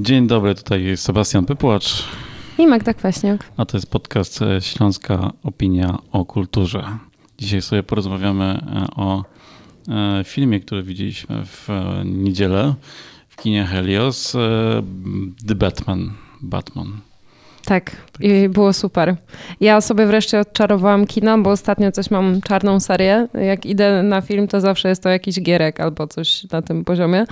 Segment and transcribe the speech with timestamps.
[0.00, 2.04] Dzień dobry, tutaj jest Sebastian Pypłacz.
[2.58, 3.52] I Magda Kwaśniak.
[3.56, 6.98] A to jest podcast e, Śląska Opinia o Kulturze.
[7.38, 9.24] Dzisiaj sobie porozmawiamy e, o
[9.88, 11.68] e, filmie, który widzieliśmy w
[12.04, 12.74] niedzielę
[13.28, 14.32] w kinie Helios,
[15.48, 16.12] The Batman.
[16.40, 17.00] Batman.
[17.68, 17.90] Tak,
[18.20, 19.16] i było super.
[19.60, 23.28] Ja sobie wreszcie odczarowałam kino, bo ostatnio coś mam czarną serię.
[23.34, 27.24] Jak idę na film, to zawsze jest to jakiś gierek albo coś na tym poziomie.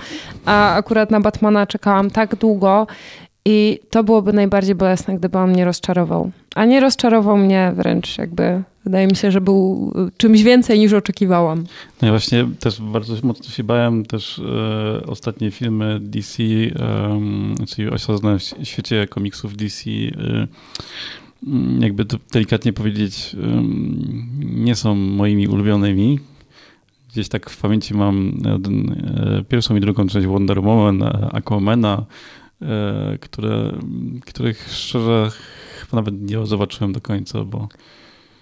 [0.45, 2.87] A akurat na Batmana czekałam tak długo
[3.49, 6.31] i to byłoby najbardziej bolesne, gdyby on mnie rozczarował.
[6.55, 11.63] A nie rozczarował mnie wręcz jakby, wydaje mi się, że był czymś więcej niż oczekiwałam.
[12.01, 17.19] No ja właśnie też bardzo mocno się bałem też e, ostatnie filmy DC, e,
[17.67, 20.47] czyli osadzone w świecie komiksów DC, e,
[21.79, 23.63] jakby to delikatnie powiedzieć, e,
[24.39, 26.19] nie są moimi ulubionymi.
[27.13, 32.46] Gdzieś tak w pamięci mam e, pierwszą i drugą część Wonder Woman, Aquamana, E,
[33.21, 33.71] które,
[34.25, 35.29] których szczerze
[35.79, 37.67] chyba nawet nie zobaczyłem do końca, bo...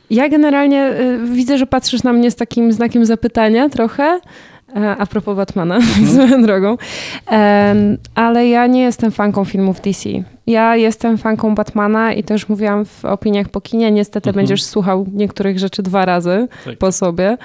[0.09, 4.19] Ja generalnie y, widzę, że patrzysz na mnie z takim znakiem zapytania trochę,
[4.54, 4.54] E,
[4.97, 6.07] a propos Batmana, mhm.
[6.07, 6.77] swoją drogą.
[8.15, 10.09] Ale ja nie jestem fanką filmów DC.
[10.47, 13.91] Ja jestem fanką Batmana i to już mówiłam w opiniach po kinie.
[13.91, 14.41] Niestety mhm.
[14.41, 16.77] będziesz słuchał niektórych rzeczy dwa razy tak.
[16.77, 17.37] po sobie.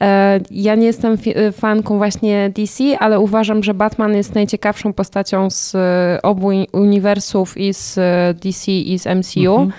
[0.00, 5.50] E, ja nie jestem e, fanką właśnie DC, ale uważam, że Batman jest najciekawszą postacią
[5.50, 5.76] z
[6.22, 7.94] obu uniwersów i z
[8.38, 9.56] DC i z MCU.
[9.56, 9.72] Mhm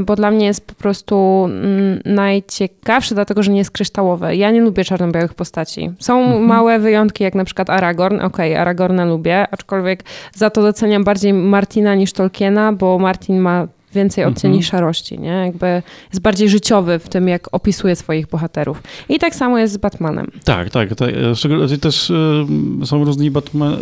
[0.00, 4.36] bo dla mnie jest po prostu mm, najciekawszy, dlatego że nie jest kryształowy.
[4.36, 5.90] Ja nie lubię czarno-białych postaci.
[5.98, 6.42] Są mhm.
[6.42, 8.20] małe wyjątki, jak na przykład Aragorn.
[8.20, 10.04] Okej, okay, Aragorna lubię, aczkolwiek
[10.34, 14.62] za to doceniam bardziej Martina niż Tolkiena, bo Martin ma więcej mhm.
[14.62, 15.28] szarości, nie?
[15.28, 18.82] Jakby jest bardziej życiowy w tym, jak opisuje swoich bohaterów.
[19.08, 20.30] I tak samo jest z Batmanem.
[20.44, 20.94] Tak, tak.
[20.94, 21.10] tak.
[21.34, 22.46] Szczególnie też e,
[22.86, 23.76] są różni Batman, e,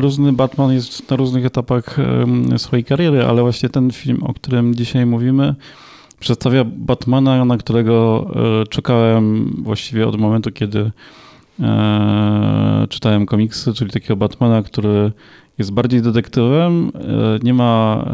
[0.00, 1.96] różny Batman jest na różnych etapach
[2.56, 5.54] swojej kariery, ale właśnie ten film, o którym dzisiaj mówimy,
[6.20, 8.26] przedstawia Batmana, na którego
[8.70, 10.90] czekałem właściwie od momentu, kiedy
[12.88, 15.12] czytałem komiksy, czyli takiego Batmana, który
[15.68, 18.04] bardziej detektywem, e, nie ma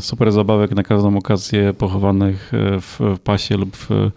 [0.00, 4.10] super zabawek na każdą okazję pochowanych e, w pasie lub w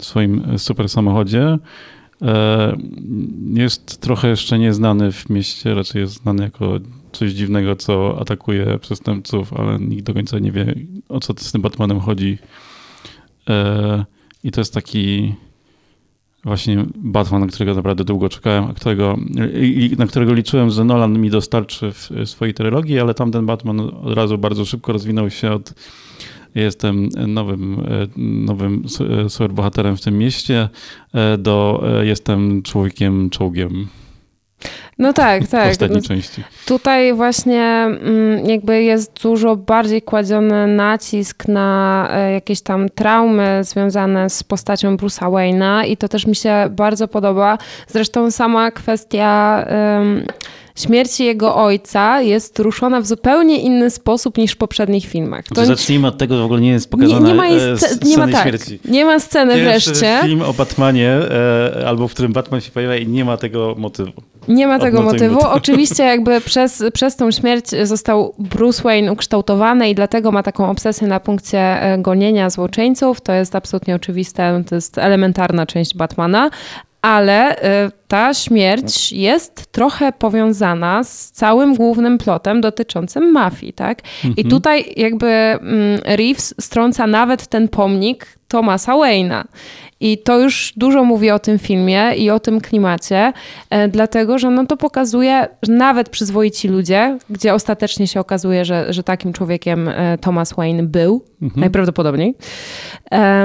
[0.00, 1.58] swoim super samochodzie.
[2.22, 2.76] E,
[3.54, 6.78] jest trochę jeszcze nieznany w mieście, raczej jest znany jako
[7.12, 10.74] coś dziwnego, co atakuje przestępców, ale nikt do końca nie wie,
[11.08, 12.38] o co z tym Batmanem chodzi.
[14.44, 15.34] I to jest taki
[16.46, 19.16] właśnie Batman, na którego naprawdę długo czekałem, a którego,
[19.98, 24.38] na którego liczyłem, że Nolan mi dostarczy w swojej trylogii, ale tamten Batman od razu
[24.38, 25.74] bardzo szybko rozwinął się od
[26.54, 27.86] jestem nowym,
[28.16, 28.84] nowym
[29.28, 30.68] superbohaterem w tym mieście
[31.38, 33.86] do jestem człowiekiem czołgiem.
[34.98, 35.68] No tak, tak.
[35.68, 36.44] W ostatniej części.
[36.66, 44.30] Tutaj właśnie mm, jakby jest dużo bardziej kładziony nacisk na e, jakieś tam traumy związane
[44.30, 47.58] z postacią Bruce'a Wayne'a i to też mi się bardzo podoba.
[47.88, 50.26] Zresztą sama kwestia um,
[50.76, 55.44] śmierci jego ojca jest ruszona w zupełnie inny sposób niż w poprzednich filmach.
[55.54, 58.06] To zacznijmy od tego, że w ogóle nie jest pokazana nie, nie ma, e, sc-
[58.06, 58.80] nie ma tak, śmierci.
[58.84, 60.18] Nie ma sceny Pierwszy wreszcie.
[60.22, 64.12] film o Batmanie, e, albo w którym Batman się pojawia i nie ma tego motywu.
[64.48, 65.40] Nie ma tego motywu.
[65.58, 71.06] Oczywiście jakby przez, przez tą śmierć został Bruce Wayne ukształtowany i dlatego ma taką obsesję
[71.08, 73.20] na punkcie e, gonienia złoczyńców.
[73.20, 76.50] To jest absolutnie oczywiste, to jest elementarna część Batmana,
[77.02, 84.02] ale y, ta śmierć jest trochę powiązana z całym głównym plotem dotyczącym mafii, tak?
[84.24, 84.34] Mhm.
[84.36, 89.44] I tutaj jakby mm, Reeves strąca nawet ten pomnik Thomasa Wayne'a.
[90.00, 93.32] I to już dużo mówi o tym filmie i o tym klimacie,
[93.70, 98.92] e, dlatego że no to pokazuje, że nawet przyzwoici ludzie, gdzie ostatecznie się okazuje, że,
[98.92, 101.60] że takim człowiekiem e, Thomas Wayne był, mhm.
[101.60, 102.34] najprawdopodobniej,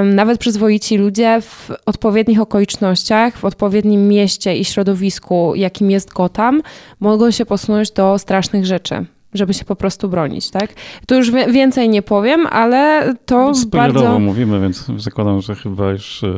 [0.04, 6.62] nawet przyzwoici ludzie w odpowiednich okolicznościach, w odpowiednim mieście i środowisku, jakim jest Gotham,
[7.00, 10.74] mogą się posunąć do strasznych rzeczy żeby się po prostu bronić, tak?
[11.06, 14.18] Tu już więcej nie powiem, ale to Spoilerowo bardzo...
[14.18, 16.28] mówimy, więc zakładam, że chyba już e,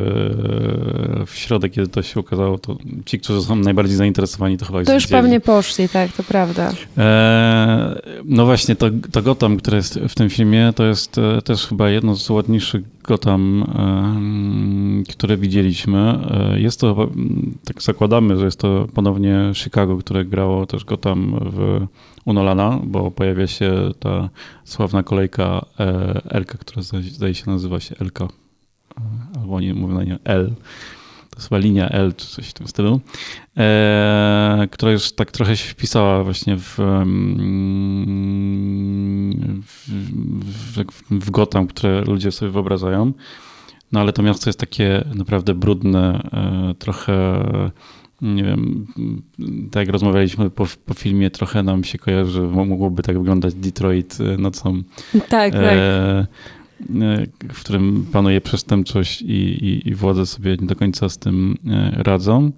[1.27, 4.87] w środek, kiedy to się ukazało, to ci, którzy są najbardziej zainteresowani, to chyba już
[4.87, 6.73] To już pewnie poszli, tak, to prawda.
[6.99, 11.67] E, no właśnie, to, to Gotham, które jest w tym filmie, to jest e, też
[11.67, 13.65] chyba jedno z ładniejszych Gotham,
[15.09, 16.19] które widzieliśmy.
[16.57, 17.09] Jest to,
[17.65, 21.87] tak zakładamy, że jest to ponownie Chicago, które grało też Gotham w
[22.25, 24.29] u Nolana, bo pojawia się ta
[24.65, 28.29] sławna kolejka e, Elka, która zdaje się nazywa się Elka, e,
[29.41, 30.55] albo oni mówią na nie L.
[31.31, 33.01] to jest chyba linia L czy coś w tym stylu,
[33.57, 37.13] e, która już tak trochę się wpisała właśnie w, mm,
[39.63, 43.13] w, w, w Gotham, które ludzie sobie wyobrażają.
[43.93, 46.29] No ale to miasto jest takie naprawdę brudne,
[46.79, 47.45] trochę
[48.25, 48.87] nie wiem,
[49.71, 54.19] tak jak rozmawialiśmy po, po, filmie, trochę nam się kojarzy, że mogłoby tak wyglądać Detroit
[54.21, 54.83] e, nocą.
[55.13, 55.53] Tak, tak.
[55.53, 56.27] E,
[57.53, 59.35] w którym panuje przestępczość i,
[59.67, 61.57] i, i władze sobie nie do końca z tym
[61.93, 62.51] radzą.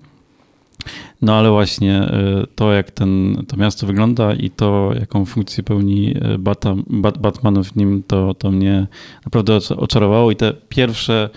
[1.22, 6.14] No ale właśnie e, to, jak ten, to miasto wygląda i to, jaką funkcję pełni
[6.20, 6.84] e, Batman,
[7.20, 8.86] Batman w nim, to, to mnie
[9.24, 11.30] naprawdę oczarowało i te pierwsze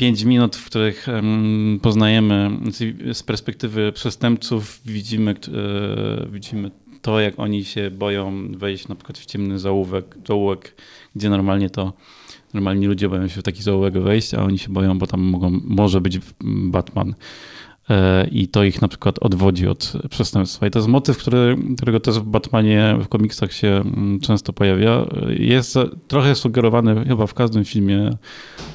[0.00, 1.06] pięć minut, w których
[1.82, 2.50] poznajemy
[3.12, 6.70] z perspektywy przestępców, widzimy, e, widzimy
[7.02, 10.74] to, jak oni się boją wejść na przykład w ciemny zaułek, zaułek
[11.16, 11.92] gdzie normalnie to
[12.54, 15.60] normalni ludzie boją się w taki zaułek wejść, a oni się boją, bo tam mogą,
[15.64, 17.14] może być Batman.
[17.90, 20.66] E, i to ich na przykład odwodzi od przestępstwa.
[20.66, 25.06] I to jest motyw, który, którego też w Batmanie, w komiksach się mm, często pojawia.
[25.38, 25.78] Jest
[26.08, 28.10] trochę sugerowany chyba w każdym filmie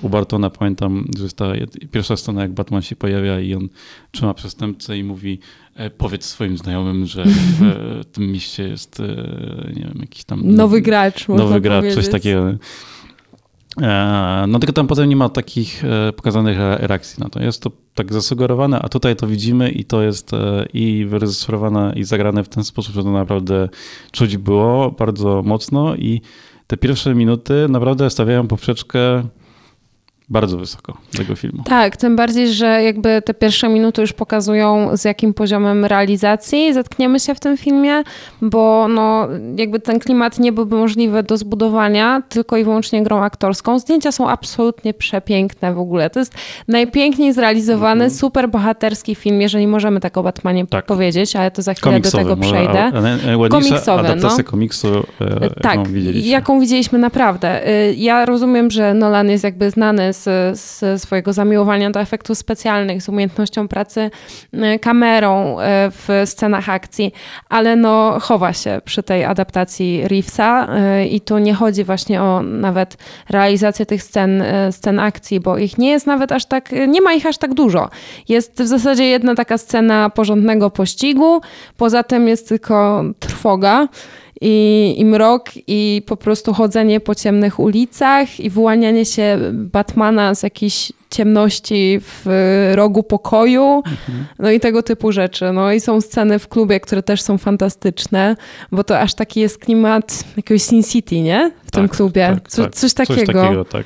[0.01, 0.50] u Bartona.
[0.50, 1.45] Pamiętam, że jest ta
[1.91, 3.69] pierwsza scena, jak Batman się pojawia i on
[4.12, 5.39] trzyma przestępcę i mówi
[5.75, 7.62] e, powiedz swoim znajomym, że w
[8.13, 9.03] tym mieście jest e,
[9.75, 10.56] nie wiem, jakiś tam...
[10.56, 12.03] Nowy gracz, Nowy gracz, powiedzieć.
[12.03, 12.53] coś takiego.
[14.48, 15.83] No tylko tam potem nie ma takich
[16.16, 17.42] pokazanych reakcji na to.
[17.42, 22.04] Jest to tak zasugerowane, a tutaj to widzimy i to jest e, i wyreżyserowane i
[22.04, 23.69] zagrane w ten sposób, że to naprawdę
[24.12, 26.22] czuć było bardzo mocno i
[26.68, 29.24] te pierwsze minuty naprawdę stawiają poprzeczkę
[30.30, 31.63] bardzo wysoko tego filmu.
[31.63, 37.19] Tak, tym bardziej, że jakby te pierwsze minuty już pokazują z jakim poziomem realizacji zetkniemy
[37.19, 38.04] się w tym filmie,
[38.42, 39.27] bo no
[39.57, 43.80] jakby ten klimat nie byłby możliwy do zbudowania tylko i wyłącznie grą aktorską.
[43.80, 46.10] Zdjęcia są absolutnie przepiękne w ogóle.
[46.10, 46.33] To jest
[46.68, 48.19] najpiękniej zrealizowany, -hmm.
[48.19, 50.86] super bohaterski film, jeżeli możemy tak o Batmanie tak.
[50.86, 52.92] powiedzieć, ale to za chwilę Komiksowy, do tego przejdę.
[52.92, 54.51] Może, Komiksowy, adaptacja no.
[54.51, 54.88] komiksu,
[55.22, 56.31] e, tak, jaką widzieliśmy.
[56.31, 57.68] jaką widzieliśmy naprawdę.
[57.68, 63.01] E, ja rozumiem, że Nolan jest jakby znany z, z swojego zamiłowania do efektów specjalnych,
[63.01, 64.12] z umiejętnością pracy
[64.53, 67.13] e, kamerą e, w scenach akcji,
[67.50, 72.41] ale no chowa się przy tej adaptacji Reevesa e, i tu nie chodzi właśnie o
[72.44, 72.97] nawet
[73.29, 77.25] realizację tych scen, scen akcji, bo ich nie jest nawet aż tak, nie ma ich
[77.25, 77.89] aż tak dużo.
[78.29, 81.41] Jest w zasadzie jedna taka scena porządnego pościgu,
[81.77, 83.88] poza tym jest tylko trwoga
[84.41, 90.43] i, i mrok, i po prostu chodzenie po ciemnych ulicach, i wyłanianie się Batmana z
[90.43, 92.25] jakiejś ciemności w
[92.75, 94.25] rogu pokoju, mhm.
[94.39, 95.53] no i tego typu rzeczy.
[95.53, 98.35] No i są sceny w klubie, które też są fantastyczne,
[98.71, 101.51] bo to aż taki jest klimat jakiegoś Sin City, nie?
[101.65, 102.27] W tak, tym klubie.
[102.33, 102.75] Tak, Co, tak.
[102.75, 103.25] Coś takiego.
[103.25, 103.85] Coś takiego tak.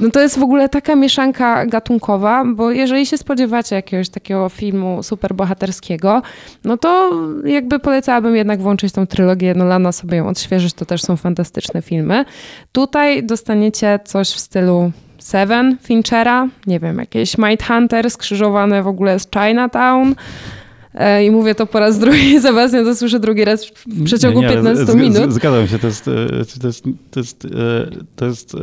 [0.00, 5.02] No to jest w ogóle taka mieszanka gatunkowa, bo jeżeli się spodziewacie jakiegoś takiego filmu
[5.02, 6.22] superbohaterskiego,
[6.64, 7.12] no to
[7.44, 12.24] jakby polecałabym jednak włączyć tą trylogię Nolana, sobie ją odświeżyć, to też są fantastyczne filmy.
[12.72, 19.18] Tutaj dostaniecie coś w stylu Seven Finchera, nie wiem, jakieś Might Hunter skrzyżowane w ogóle
[19.18, 20.14] z Chinatown,
[21.26, 24.54] I mówię to po raz drugi, Sebastian to słyszę drugi raz w przeciągu nie, nie,
[24.54, 25.32] 15 minut.
[25.32, 26.26] Zgadzam się, to jest, e,
[26.60, 27.48] to jest, to jest, e,
[28.16, 28.56] to jest,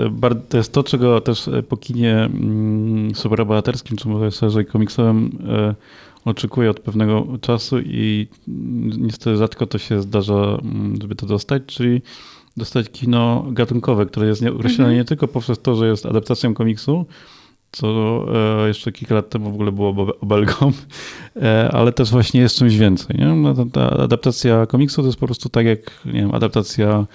[0.50, 5.38] to, jest to, czego też po kinie mm, superbohaterskim, czy może szerzej komiksowym
[6.26, 8.28] oczekuję od pewnego czasu i
[8.98, 12.02] niestety rzadko to się zdarza, mm, żeby to dostać, czyli
[12.58, 14.98] dostać kino gatunkowe, które jest określone mhm.
[14.98, 17.06] nie tylko poprzez to, że jest adaptacją komiksu,
[17.74, 18.26] co
[18.64, 20.72] e, jeszcze kilka lat temu w ogóle było obelgą,
[21.36, 23.18] e, ale też właśnie jest czymś więcej.
[23.18, 23.26] Nie?
[23.26, 27.06] No, ta adaptacja komiksu to jest po prostu tak jak nie wiem, adaptacja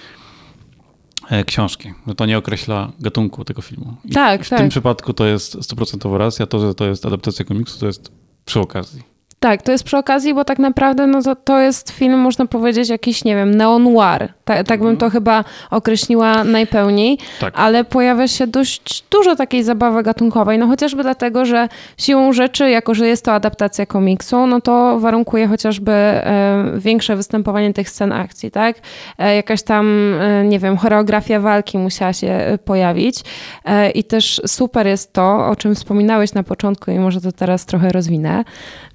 [1.31, 1.93] e, książki.
[2.07, 3.95] No to nie określa gatunku tego filmu.
[4.05, 4.59] I tak, w tak.
[4.59, 6.47] tym przypadku to jest stuprocentowa racja.
[6.47, 8.13] To, że to jest adaptacja komiksu, to jest
[8.45, 9.18] przy okazji.
[9.41, 12.89] Tak, to jest przy okazji, bo tak naprawdę no to, to jest film, można powiedzieć,
[12.89, 14.29] jakiś, nie wiem, neo-noir.
[14.45, 15.13] Tak, tak bym to mhm.
[15.13, 17.55] chyba określiła najpełniej, tak.
[17.57, 21.69] ale pojawia się dość dużo takiej zabawy gatunkowej, no chociażby dlatego, że
[21.99, 27.75] siłą rzeczy, jako że jest to adaptacja komiksu, no to warunkuje chociażby e, większe występowanie
[27.75, 28.77] tych scen akcji, tak?
[29.19, 33.21] E, jakaś tam, e, nie wiem, choreografia walki musiała się e, pojawić
[33.65, 37.67] e, i też super jest to, o czym wspominałeś na początku i może to teraz
[37.67, 38.45] trochę rozwinę,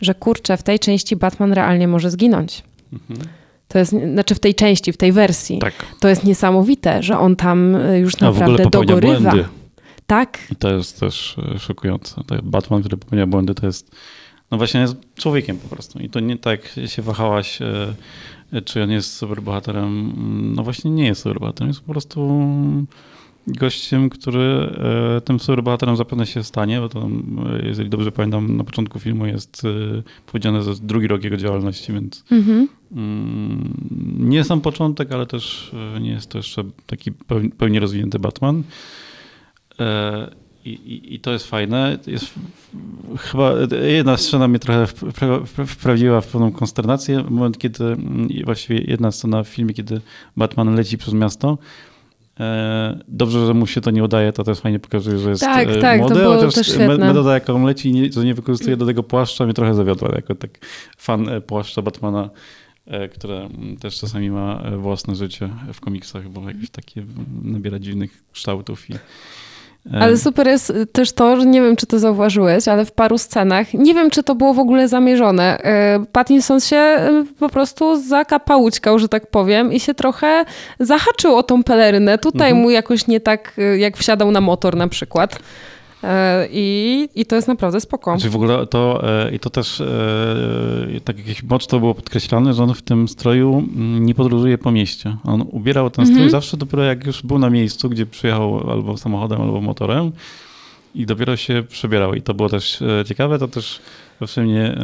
[0.02, 2.64] że kurczę, w tej części Batman realnie może zginąć.
[2.94, 3.30] Mhm.
[3.68, 5.60] To jest, znaczy w tej części, w tej wersji.
[5.60, 5.74] Tak.
[6.00, 9.32] To jest niesamowite, że on tam y, już naprawdę dogorywa.
[9.32, 9.46] Błędy.
[10.08, 10.40] Tak.
[10.52, 12.22] I to jest też y, szokujące.
[12.44, 13.96] Batman, który popełnia błędy, to jest,
[14.52, 16.00] no właśnie jest człowiekiem po prostu.
[16.00, 17.60] I to nie tak się wahałaś,
[18.54, 20.14] y, czy on jest superbohaterem.
[20.56, 22.42] No właśnie nie jest superbohaterem, jest po prostu
[23.48, 24.70] gościem, który
[25.18, 27.10] e, tym superbohaterem zapewne się stanie, bo to,
[27.64, 29.62] jeżeli dobrze pamiętam, na początku filmu jest
[30.26, 32.68] powiedziane, że jest drugi rok jego działalności, więc mhm.
[32.92, 33.74] Mm,
[34.20, 35.72] nie sam początek, ale też
[36.02, 37.12] nie jest to jeszcze taki
[37.58, 38.64] pełnie rozwinięty Batman.
[40.66, 41.98] I, i, I, to jest fajne.
[42.08, 42.34] Jest
[43.18, 43.54] chyba
[43.88, 44.88] jedna scena mnie trochę
[45.68, 47.24] wprawiła w pewną konsternację.
[47.30, 47.98] Moment, kiedy
[48.46, 50.02] właściwie jedna scena w filmie, kiedy
[50.38, 51.58] Batman leci przez miasto.
[52.40, 55.68] E, dobrze, że mu się to nie udaje, to też fajnie pokazuje, że jest tak,
[55.68, 59.46] e, tak, młody, to chociaż metoda, jaką leci, nie, że nie wykorzystuje do tego płaszcza,
[59.46, 60.52] mnie trochę zawiodła, jako tak
[60.98, 62.30] fan e, płaszcza Batmana,
[63.14, 63.50] które
[63.80, 67.06] też czasami ma własne życie w komiksach, bo jakieś takie
[67.44, 68.94] nabiera dziwnych kształtów i
[69.92, 73.74] ale super jest też to, że nie wiem, czy to zauważyłeś, ale w paru scenach,
[73.74, 79.00] nie wiem, czy to było w ogóle zamierzone, e, Pattinson się e, po prostu zakapałućkał,
[79.00, 80.46] że tak powiem, i się trochę
[80.80, 82.18] zahaczył o tą pelerynę.
[82.18, 82.62] Tutaj mhm.
[82.62, 85.40] mu jakoś nie tak, jak wsiadał na motor na przykład.
[86.04, 88.12] E, I, I to jest naprawdę spoko.
[88.12, 89.86] Znaczy w ogóle to, e, i to też e,
[91.04, 95.18] tak jakieś mocno było podkreślane, że on w tym stroju mm, nie podróżuje po mieście.
[95.24, 96.32] On ubierał ten strój mhm.
[96.32, 100.12] zawsze dopiero jak już był na miejscu, gdzie przyjechał albo samochodem, albo motorem
[100.96, 102.14] i dopiero się przebierał.
[102.14, 103.80] I to było też ciekawe, to też
[104.20, 104.78] zawsze mnie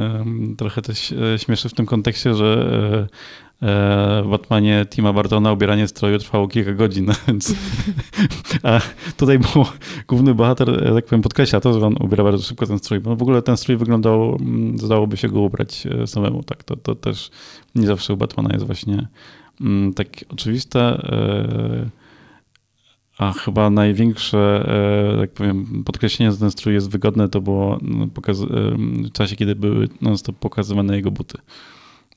[0.57, 3.07] trochę też śmieszy w tym kontekście, że
[3.61, 7.55] w Batmanie Tima Bartona ubieranie stroju trwało kilka godzin, więc
[8.63, 8.81] a
[9.17, 9.71] tutaj było,
[10.07, 13.21] główny bohater, tak powiem, podkreśla to, że on ubiera bardzo szybko ten strój, bo w
[13.21, 17.31] ogóle ten strój wyglądał, mm, zdałoby się go ubrać e, samemu, tak, to, to też
[17.75, 19.07] nie zawsze u Batmana jest właśnie
[19.61, 21.89] mm, tak oczywiste, e,
[23.17, 24.65] a chyba największe,
[25.15, 29.55] e, tak powiem, podkreślenie, że ten strój jest wygodny, to było no, w czasie, kiedy
[29.55, 31.37] były non-stop pokazywane jego buty.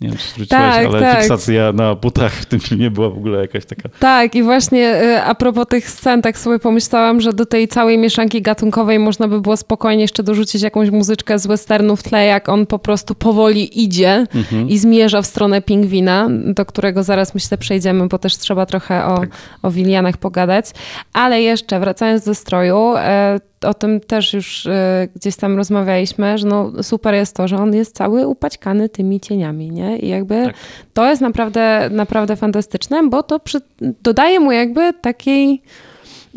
[0.02, 1.18] Nie wiem, czy zwróciłaś, tak, ale tak.
[1.18, 3.88] fiksacja na butach w tym filmie była w ogóle jakaś taka.
[3.98, 7.98] Tak, i właśnie y, a propos tych scen, tak sobie pomyślałam, że do tej całej
[7.98, 12.48] mieszanki gatunkowej można by było spokojnie jeszcze dorzucić jakąś muzyczkę z westernu w tle, jak
[12.48, 14.68] on po prostu powoli idzie mhm.
[14.68, 19.18] i zmierza w stronę pingwina, do którego zaraz myślę przejdziemy, bo też trzeba trochę o,
[19.18, 19.30] tak.
[19.62, 20.66] o Wilianach pogadać.
[21.12, 26.46] Ale jeszcze wracając do stroju, y, o tym też już e, gdzieś tam rozmawialiśmy, że
[26.46, 29.98] no super jest to, że on jest cały upaćkany tymi cieniami, nie?
[29.98, 30.54] I jakby tak.
[30.94, 33.60] to jest naprawdę, naprawdę fantastyczne, bo to przy,
[34.02, 35.62] dodaje mu jakby takiej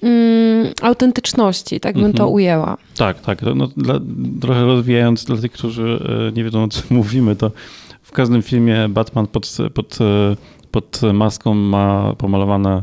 [0.04, 2.34] mm, autentyczności, tak bym to mhm.
[2.34, 2.78] ujęła.
[2.98, 3.42] Tak, tak.
[3.56, 4.00] No, dla,
[4.42, 7.52] trochę rozwijając dla tych, którzy e, nie wiedzą o czym mówimy, to
[8.02, 10.36] w każdym filmie Batman pod, pod, e,
[10.72, 12.82] pod maską ma pomalowane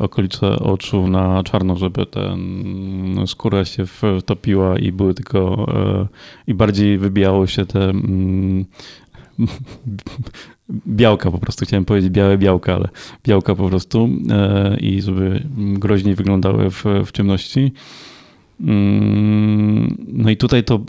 [0.00, 2.40] okolice oczu na czarno, żeby ten
[3.26, 3.84] skóra się
[4.20, 6.06] wtopiła i były tylko e,
[6.46, 8.64] i bardziej wybijało się te mm,
[10.86, 12.88] białka po prostu, chciałem powiedzieć białe białka, ale
[13.24, 17.72] białka po prostu e, i żeby groźniej wyglądały w, w ciemności.
[18.60, 20.80] Mm, no i tutaj to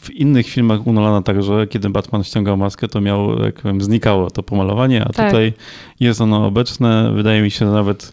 [0.00, 4.30] w innych filmach u Nolana także, kiedy Batman ściągał maskę, to miał, jak powiem, znikało
[4.30, 5.26] to pomalowanie, a tak.
[5.26, 5.52] tutaj
[6.00, 7.12] jest ono obecne.
[7.14, 8.12] Wydaje mi się, że nawet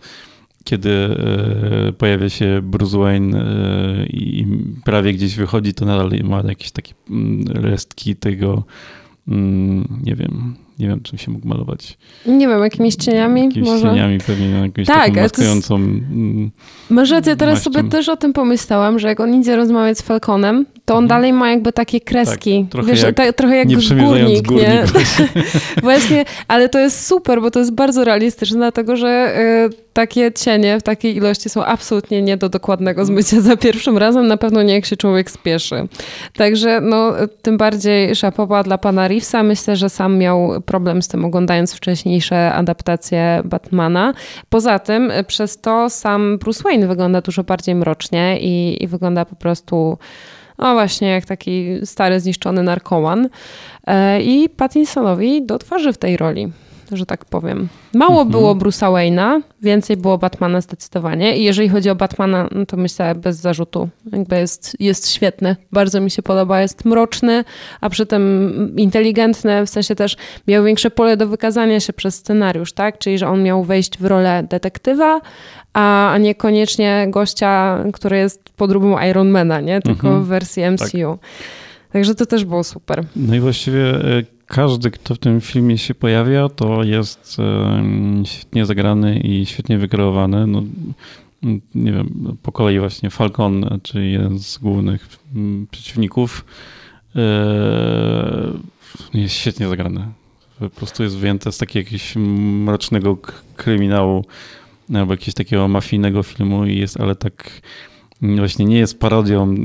[0.64, 4.48] kiedy e, pojawia się Bruce Wayne e, i
[4.86, 8.64] prawie gdzieś wychodzi, to nadal ma jakieś takie mm, restki tego,
[9.28, 11.98] mm, nie wiem, nie wiem, czym się mógł malować.
[12.26, 13.90] Nie wiem, jakimiś cieniami jakimiś może?
[13.90, 15.76] cieniami pewnie, jakąś tak, taką maskującą...
[15.76, 16.52] Mm,
[16.90, 17.72] Masz rację, teraz maścią.
[17.72, 21.08] sobie też o tym pomyślałam, że jak on idzie rozmawiać z Falconem, to on mhm.
[21.08, 22.62] dalej ma jakby takie kreski.
[22.62, 24.84] Tak, trochę, Wiesz, jak, ta, trochę jak nie górnik, górnik, nie?
[25.84, 30.80] Właśnie, ale to jest super, bo to jest bardzo realistyczne, dlatego że y, takie cienie
[30.80, 34.74] w takiej ilości są absolutnie nie do dokładnego zmycia za pierwszym razem, na pewno nie
[34.74, 35.88] jak się człowiek spieszy.
[36.38, 39.44] Także no, tym bardziej szapoba dla pana Reevesa.
[39.44, 44.14] Myślę, że sam miał problem z tym oglądając wcześniejsze adaptacje Batmana.
[44.50, 49.36] Poza tym przez to sam Bruce Wayne wygląda dużo bardziej mrocznie i, i wygląda po
[49.36, 49.98] prostu
[50.58, 53.30] no właśnie, jak taki stary, zniszczony narkoman.
[53.88, 56.52] E, I Pattinsonowi do twarzy w tej roli
[56.98, 57.68] że tak powiem.
[57.94, 58.30] Mało mhm.
[58.30, 61.38] było Bruce'a Wayne'a, więcej było Batmana zdecydowanie.
[61.38, 63.90] I jeżeli chodzi o Batmana, no to myślę bez zarzutu.
[64.12, 65.56] Jakby jest, jest świetny.
[65.72, 66.62] Bardzo mi się podoba.
[66.62, 67.44] Jest mroczny,
[67.82, 69.66] a przy tym inteligentny.
[69.66, 70.18] W sensie też
[70.48, 72.98] miał większe pole do wykazania się przez scenariusz, tak?
[72.98, 75.22] Czyli, że on miał wejść w rolę detektywa,
[75.74, 79.82] a niekoniecznie gościa, który jest podróbą Ironmana, nie?
[79.82, 80.24] Tylko mhm.
[80.24, 81.18] w wersji MCU.
[81.22, 81.30] Tak.
[81.92, 83.04] Także to też było super.
[83.16, 87.38] No i właściwie e, każdy, kto w tym filmie się pojawia, to jest
[88.26, 90.48] świetnie zagrany i świetnie wykreowany.
[90.48, 90.64] No,
[91.76, 96.46] nie wiem, po kolei właśnie Falcon, czyli jeden z głównych mm, przeciwników,
[97.16, 97.22] e,
[99.14, 100.06] jest świetnie zagrany.
[100.60, 102.16] Po prostu jest wyjęte z takiego jakiegoś
[102.66, 103.18] mrocznego
[103.56, 104.26] kryminału
[104.94, 107.62] albo jakiegoś takiego mafijnego filmu i jest, ale tak
[108.22, 109.56] właśnie nie jest parodią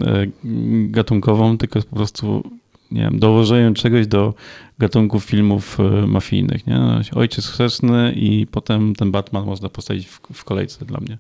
[0.88, 2.50] gatunkową, tylko jest po prostu
[2.90, 4.34] nie wiem, dołożeniem czegoś do
[4.78, 6.66] gatunków filmów mafijnych.
[6.66, 6.80] Nie?
[7.14, 11.18] Ojciec chrzestny i potem ten Batman można postawić w, w kolejce dla mnie.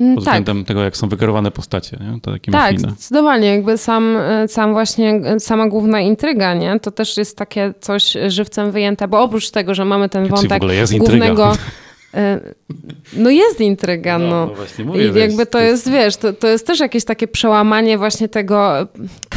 [0.00, 0.34] Mm, pod tak.
[0.34, 2.20] względem tego, jak są wykierowane postacie, nie?
[2.20, 2.90] To takie tak, mafijne.
[2.90, 3.48] zdecydowanie.
[3.48, 6.80] Jakby sam, sam właśnie, sama główna intryga, nie?
[6.80, 10.62] To też jest takie coś żywcem wyjęte, bo oprócz tego, że mamy ten wątek
[10.98, 11.52] głównego...
[12.14, 12.40] E,
[13.12, 14.28] no jest intryga, no.
[14.28, 14.54] no.
[14.78, 18.28] no mówię, I jakby to jest, wiesz, to, to jest też jakieś takie przełamanie właśnie
[18.28, 18.86] tego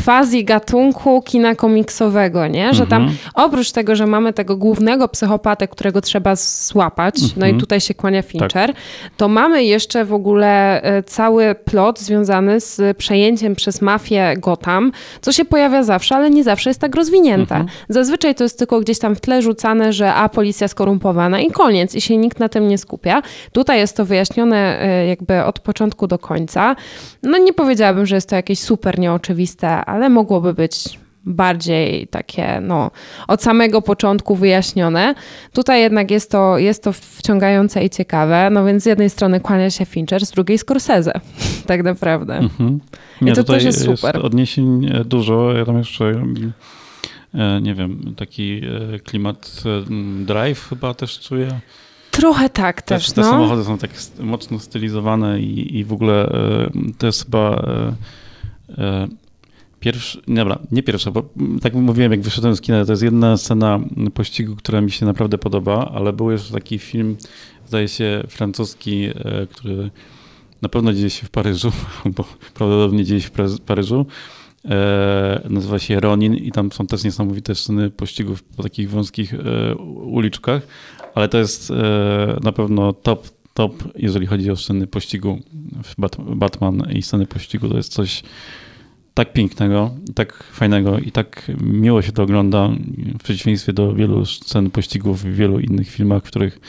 [0.06, 2.74] quasi gatunku kina komiksowego, nie?
[2.74, 3.20] Że tam mhm.
[3.34, 7.60] oprócz tego, że mamy tego głównego psychopatę, którego trzeba złapać, no i mhm.
[7.60, 8.76] tutaj się kłania Fincher, tak.
[9.18, 14.92] to mamy jeszcze w ogóle e, cały plot związany z przejęciem przez mafię Gotham,
[15.22, 17.56] co się pojawia zawsze, ale nie zawsze jest tak rozwinięte.
[17.56, 17.68] Mhm.
[17.90, 21.96] Zazwyczaj to jest tylko gdzieś tam w tle rzucane, że a policja skorumpowana i koniec
[21.96, 23.22] i się nikt na tym nie skupia.
[23.52, 26.76] Tutaj jest to wyjaśnione e, jakby od początku do końca.
[27.24, 32.92] No nie powiedziałabym, że jest to jakieś super nieoczywiste, ale mogłoby być bardziej takie, no,
[33.28, 35.16] od samego początku wyjaśnione.
[35.54, 39.70] Tutaj jednak jest to, jest to wciągające i ciekawe, no więc z jednej strony kłania
[39.70, 41.22] się Fincher, z drugiej Scorsese,
[41.68, 42.38] tak naprawdę.
[42.38, 42.80] Mhm.
[43.22, 44.16] Nie, I to też jest super.
[44.16, 46.24] Jest odniesień e, dużo, ja tam jeszcze
[47.34, 48.62] e, nie wiem, taki
[49.04, 49.64] klimat
[50.26, 51.60] drive chyba też czuję.
[52.12, 53.30] Trochę tak też, też Te no.
[53.30, 57.94] samochody są tak mocno stylizowane i, i w ogóle e, to jest chyba e,
[58.78, 59.08] e,
[59.82, 61.22] pierwszy, dobra, nie pierwsza, bo
[61.62, 63.80] tak jak mówiłem, jak wyszedłem z kina, to jest jedna scena
[64.14, 67.18] pościgu, która mi się naprawdę podoba, ale był jeszcze taki film,
[67.68, 69.10] zdaje się, francuski,
[69.50, 69.92] który
[70.62, 71.72] na pewno dzieje się w Paryżu,
[72.16, 72.24] bo
[72.54, 74.06] prawdopodobnie dzieje się w Paryżu.
[75.50, 79.34] nazywa się Ronin i tam są też niesamowite sceny pościgów po takich wąskich
[79.96, 80.68] uliczkach,
[81.16, 85.40] ale to jest e, na pewno top, top, jeżeli chodzi o sceny pościgu
[85.84, 85.96] w
[86.36, 87.70] Batman i sceny pościgu.
[87.70, 88.24] To jest coś
[89.14, 92.70] tak pięknego, tak fajnego i tak miło się to ogląda
[93.20, 96.60] w przeciwieństwie do wielu scen pościgów w wielu innych filmach, w których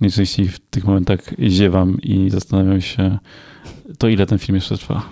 [0.00, 3.18] najczęściej w tych momentach ziewam i zastanawiam się,
[3.98, 5.08] to ile ten film jeszcze trwa.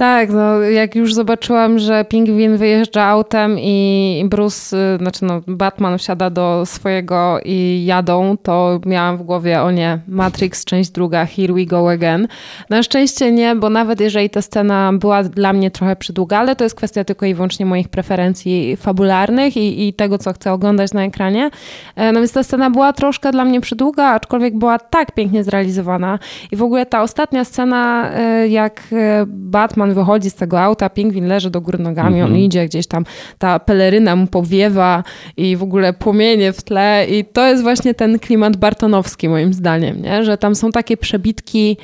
[0.00, 5.98] Tak, no jak już zobaczyłam, że pingwin wyjeżdża autem i Bruce, y, znaczy no Batman
[5.98, 11.54] wsiada do swojego i jadą, to miałam w głowie, o nie, Matrix, część druga, here
[11.54, 12.28] we go again.
[12.70, 16.64] Na szczęście nie, bo nawet jeżeli ta scena była dla mnie trochę przydługa, ale to
[16.64, 21.04] jest kwestia tylko i wyłącznie moich preferencji fabularnych i, i tego, co chcę oglądać na
[21.04, 21.50] ekranie.
[21.96, 26.18] E, no więc ta scena była troszkę dla mnie przydługa, aczkolwiek była tak pięknie zrealizowana.
[26.52, 30.88] I w ogóle ta ostatnia scena, e, jak e, Batman on wychodzi z tego auta,
[30.88, 32.24] pingwin leży do góry nogami, mm -hmm.
[32.24, 32.44] on mhm.
[32.44, 33.04] idzie gdzieś tam,
[33.38, 35.04] ta peleryna mu powiewa
[35.36, 40.02] i w ogóle płomienie w tle i to jest właśnie ten klimat bartonowski moim zdaniem,
[40.02, 40.24] nie?
[40.24, 41.76] że tam są takie przebitki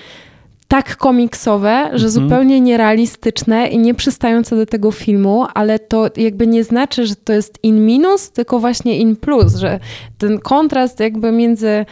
[0.69, 2.11] tak komiksowe, że mhm.
[2.11, 7.33] zupełnie nierealistyczne i nie przystające do tego filmu, ale to jakby nie znaczy, że to
[7.33, 9.81] jest in minus, tylko właśnie in plus, że
[10.19, 11.87] ten kontrast jakby między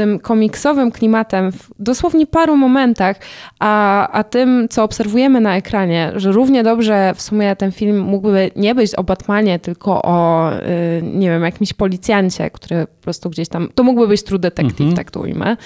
[0.00, 3.16] tym komiksowym klimatem w dosłownie paru momentach,
[3.58, 8.50] a, a tym, co obserwujemy na ekranie, że równie dobrze w sumie ten film mógłby
[8.56, 13.48] nie być o Batmanie, tylko o, y, nie wiem, jakimś policjancie, który po prostu gdzieś
[13.48, 14.96] tam, to mógłby być True Detective, mhm.
[14.96, 15.56] tak to ujmę.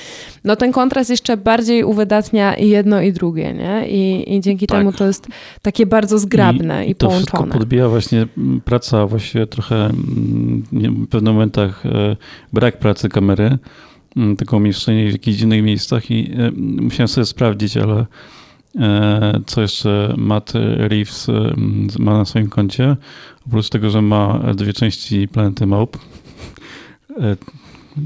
[0.45, 3.89] No ten kontrast jeszcze bardziej uwydatnia i jedno i drugie, nie?
[3.89, 4.79] I, i dzięki tak.
[4.79, 5.29] temu to jest
[5.63, 7.53] takie bardzo zgrabne i, i, to połączone.
[7.53, 8.27] To podbija właśnie
[8.65, 9.91] praca, właśnie trochę
[10.73, 12.17] w pewnych momentach e,
[12.53, 13.59] brak pracy kamery, Mm,
[14.39, 18.07] tylko umieszczenie w jakichś innych miejscach i e, musiałem sobie sprawdzić, ale
[18.79, 21.55] e, co jeszcze Matt Reeves e,
[21.99, 22.97] ma na swoim koncie,
[23.47, 25.99] oprócz tego, że ma dwie części Planety Maup.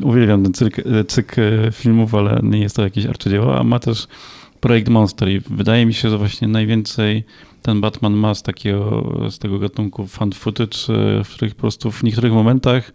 [0.02, 1.40] Uwielbiam ten cykl, cykl
[1.72, 4.06] filmów, ale nie jest to jakieś arcydzieło, a ma też
[4.60, 7.24] projekt Monster i wydaje mi się, że właśnie najwięcej
[7.62, 10.78] ten Batman ma z takiego, z tego gatunku fan footage,
[11.24, 12.92] w których po prostu w niektórych momentach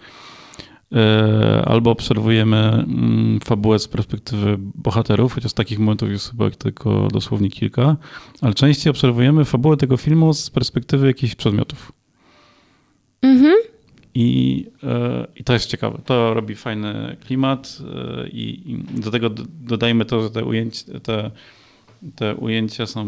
[1.66, 7.98] albo obserwujemy mm, fabułę z perspektywy bohaterów, chociaż takich momentów jest chyba tylko dosłownie kilka,
[8.42, 11.92] ale częściej obserwujemy fabułę tego filmu z perspektywy jakichś przedmiotów.
[13.22, 13.56] Mhm.
[14.16, 16.02] I, e, I to jest ciekawe.
[16.06, 19.30] To robi fajny klimat e, i, i do tego
[19.62, 21.32] dodajmy to, że te ujęcia, te,
[22.16, 23.08] te ujęcia są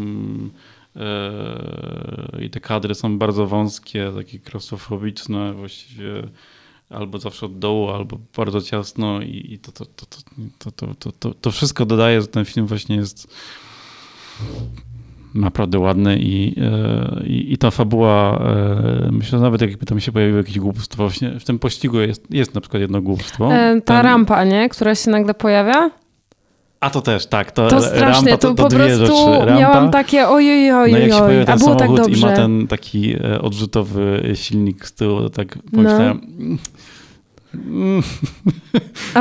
[2.42, 6.22] i te kadry są bardzo wąskie, takie klaustrofobiczne, właściwie
[6.90, 10.06] albo zawsze od dołu, albo bardzo ciasno i, i to, to, to,
[10.58, 13.34] to, to, to, to, to, wszystko dodaje, że ten film właśnie jest
[15.34, 16.60] naprawdę ładny i,
[17.24, 18.42] i, i ta fabuła,
[19.10, 22.54] myślę, że nawet jakby tam się pojawiło jakieś głupstwo, właśnie w tym pościgu jest, jest
[22.54, 23.48] na przykład jedno głupstwo.
[23.48, 24.06] ta tam...
[24.06, 24.68] rampa, nie?
[24.68, 25.90] Która się nagle pojawia?
[26.86, 27.52] A to też, tak.
[27.52, 31.12] To, to strasznie, rampa, to, to po prostu Rampa, miałam takie ojej, ojej, no jak
[31.12, 32.18] się oj, a było tak dobrze.
[32.18, 36.20] i ma ten taki e, odrzutowy silnik z tyłu, tak pomyślałem...
[37.54, 37.98] No.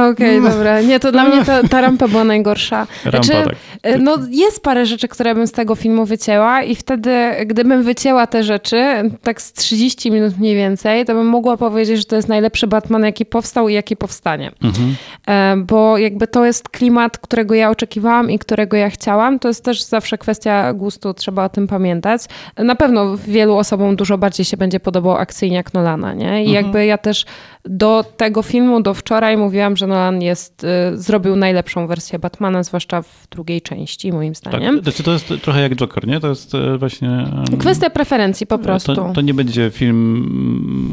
[0.10, 0.82] Okej, okay, dobra.
[0.82, 2.88] Nie, to dla mnie ta, ta rampa była najgorsza.
[3.06, 3.56] Rampa, znaczy, tak.
[3.86, 7.12] E, no, jest parę rzeczy, które bym z tego filmu wycięła i wtedy,
[7.46, 12.06] gdybym wycięła te rzeczy, tak z 30 minut mniej więcej, to bym mogła powiedzieć, że
[12.06, 14.52] to jest najlepszy Batman, jaki powstał i jaki powstanie.
[14.64, 14.96] Mhm.
[15.28, 19.40] E, bo jakby to jest klimat, którego ja oczekiwałam i którego ja chciałam.
[19.40, 22.22] To jest też zawsze kwestia gustu, trzeba o tym pamiętać.
[22.58, 26.44] Na pewno wielu osobom dużo bardziej się będzie podobał akcyjniak Nolana, nie?
[26.44, 26.54] I mhm.
[26.54, 27.26] jakby ja też
[27.66, 33.02] do tego filmu, do wczoraj mówiłam, że Nolan jest, y, zrobił najlepszą wersję Batmana, zwłaszcza
[33.02, 33.75] w drugiej części,
[34.14, 34.82] moim tak, zdaniem.
[34.82, 36.20] Tak, to jest trochę jak Joker, nie?
[36.20, 37.26] To jest e, właśnie...
[37.60, 38.96] Kwestia preferencji po prostu.
[38.96, 40.30] To, to, nie będzie film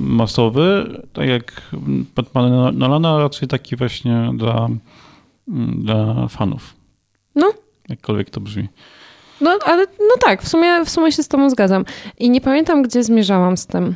[0.00, 1.62] masowy, tak jak
[2.16, 4.68] Batman Nolana, raczej taki właśnie dla,
[5.48, 6.74] mm, dla fanów.
[7.34, 7.52] No.
[7.88, 8.68] Jakkolwiek to brzmi.
[9.40, 11.84] No, ale no tak, w sumie, w sumie się z tobą zgadzam.
[12.18, 13.94] I nie pamiętam, gdzie zmierzałam z tym.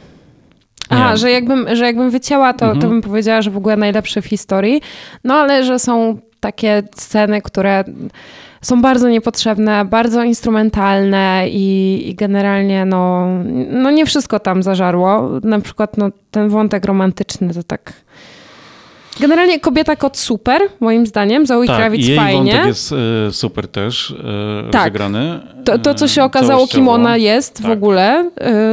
[0.91, 2.81] Aha, że jakbym, że jakbym wycięła, to, mhm.
[2.81, 4.81] to bym powiedziała, że w ogóle najlepszy w historii.
[5.25, 7.85] No ale że są takie sceny, które
[8.67, 13.27] są bardzo niepotrzebne, bardzo instrumentalne i, i, generalnie no,
[13.71, 15.31] no nie wszystko tam zażarło.
[15.43, 17.93] Na przykład no, ten wątek romantyczny to tak...
[19.21, 21.47] Generalnie kobieta kot super, moim zdaniem.
[21.47, 22.53] Zoe tak, Kravitz jej fajnie.
[22.53, 24.15] wątek jest y, super też y,
[24.71, 24.83] tak.
[24.85, 25.41] rozegrany.
[25.65, 27.67] To, to, co się okazało, kim ona jest tak.
[27.67, 28.31] w ogóle.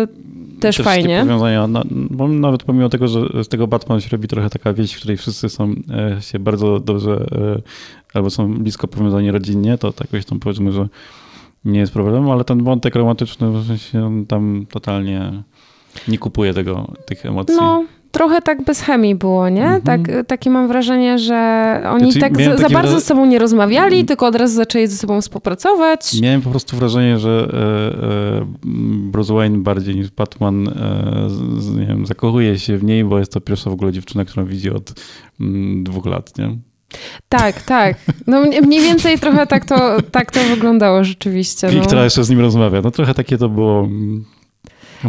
[0.10, 0.24] Y,
[0.64, 1.20] też, też fajnie.
[1.22, 4.98] powiązania, bo nawet pomimo tego, że z tego Batman się robi trochę taka wieś, w
[4.98, 5.76] której wszyscy są
[6.18, 7.62] e, się bardzo dobrze e,
[8.14, 10.88] albo są blisko powiązani rodzinnie, to tak tam powiedzmy, że
[11.66, 15.44] nie jest problemem, ale ten wątek romantyczny w sensie tam totalnie
[16.08, 17.56] nie kupuje tego, tych emocji.
[17.56, 19.66] No, trochę tak bez chemii było, nie?
[19.66, 19.82] Mhm.
[19.82, 23.96] Tak, takie mam wrażenie, że oni znaczy, tak za, za bardzo ze sobą nie rozmawiali,
[23.96, 24.08] mm.
[24.08, 26.22] tylko od razu zaczęli ze sobą współpracować.
[26.22, 28.46] Miałem po prostu wrażenie, że e, e,
[29.12, 31.28] Bruce Wayne bardziej niż Batman e,
[31.80, 34.70] nie wiem, zakochuje się w niej, bo jest to pierwsza w ogóle dziewczyna, którą widzi
[34.70, 34.94] od
[35.42, 36.58] mm, dwóch lat, nie?
[37.30, 37.98] Tak, tak.
[38.28, 41.72] No mniej więcej trochę tak to, tak to wyglądało rzeczywiście.
[41.72, 41.86] I no.
[41.86, 42.82] która jeszcze z nim rozmawia.
[42.82, 44.26] No trochę takie to było mm,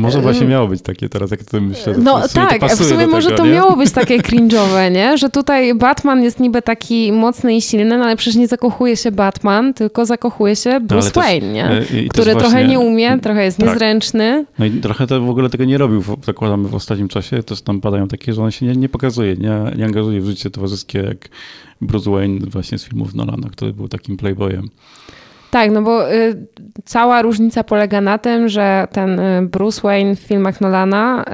[0.00, 1.94] może właśnie miało być takie teraz, jak to myślę.
[1.98, 3.52] No tak, w sumie może tego, to nie?
[3.52, 5.18] miało być takie cringe'owe, nie?
[5.18, 9.12] Że tutaj Batman jest niby taki mocny i silny, no ale przecież nie zakochuje się
[9.12, 11.66] Batman, tylko zakochuje się no, Bruce no, Wayne, nie?
[11.70, 13.68] E, Który właśnie, trochę nie umie, trochę jest tak.
[13.68, 14.44] niezręczny.
[14.59, 17.42] No i trochę to w ogóle tego nie robił, zakładamy w ostatnim czasie.
[17.42, 20.50] Też tam padają takie, że on się nie, nie pokazuje, nie, nie angażuje w życie
[20.50, 21.28] towarzyskie jak
[21.80, 24.68] Bruce Wayne właśnie z filmów Nolana, który był takim playboyem.
[25.54, 26.46] Tak, no bo y,
[26.84, 31.24] cała różnica polega na tym, że ten y, Bruce Wayne w filmach Nolana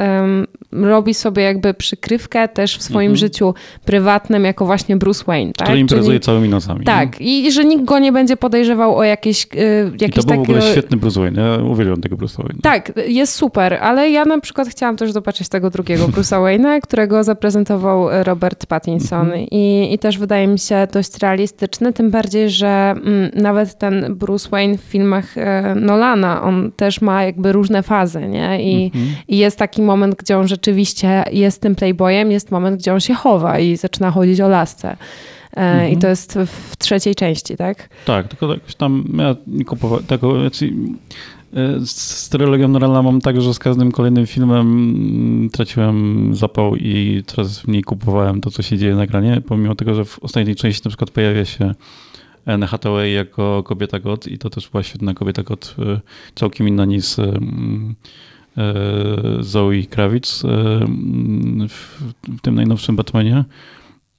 [0.72, 3.16] y, robi sobie jakby przykrywkę też w swoim mhm.
[3.16, 3.54] życiu
[3.84, 5.52] prywatnym jako właśnie Bruce Wayne.
[5.52, 5.66] Tak?
[5.66, 6.84] Który imprezuje Czyli, całymi nocami.
[6.84, 10.22] Tak, i, i że nikt go nie będzie podejrzewał o jakieś, y, jakieś I to
[10.22, 10.38] był takie...
[10.38, 12.60] w ogóle świetny Bruce Wayne, ja uwielbiam tego Bruce Wayne.
[12.62, 17.24] Tak, jest super, ale ja na przykład chciałam też zobaczyć tego drugiego Bruce'a Wayne'a, którego
[17.24, 19.46] zaprezentował Robert Pattinson mhm.
[19.50, 24.48] I, i też wydaje mi się dość realistyczny, tym bardziej, że mm, nawet ten Bruce
[24.48, 28.62] Wayne w filmach e, Nolana, on też ma jakby różne fazy, nie?
[28.62, 29.14] I, mhm.
[29.28, 33.14] I, jest taki moment, gdzie on rzeczywiście jest tym playboyem, jest moment, gdzie on się
[33.14, 34.96] chowa i zaczyna chodzić o lasce.
[35.56, 35.92] Mhm.
[35.92, 37.88] I to jest w trzeciej części, tak?
[38.04, 40.72] Tak, tylko jakoś tam ja nie kupowałem tego, znaczy,
[41.54, 47.22] e, z trylogią Nolana mam tak, że z każdym kolejnym filmem mm, traciłem zapał i
[47.26, 50.82] coraz mniej kupowałem to, co się dzieje na ekranie, pomimo tego, że w ostatniej części
[50.84, 51.74] na przykład pojawia się
[52.46, 56.00] Anne Hathaway jako kobieta god i to też była świetna kobieta god, e,
[56.34, 58.74] całkiem inna niż e, e,
[59.40, 60.42] Zoe Kravitz
[61.68, 63.44] w tym najnowszym Batmanie.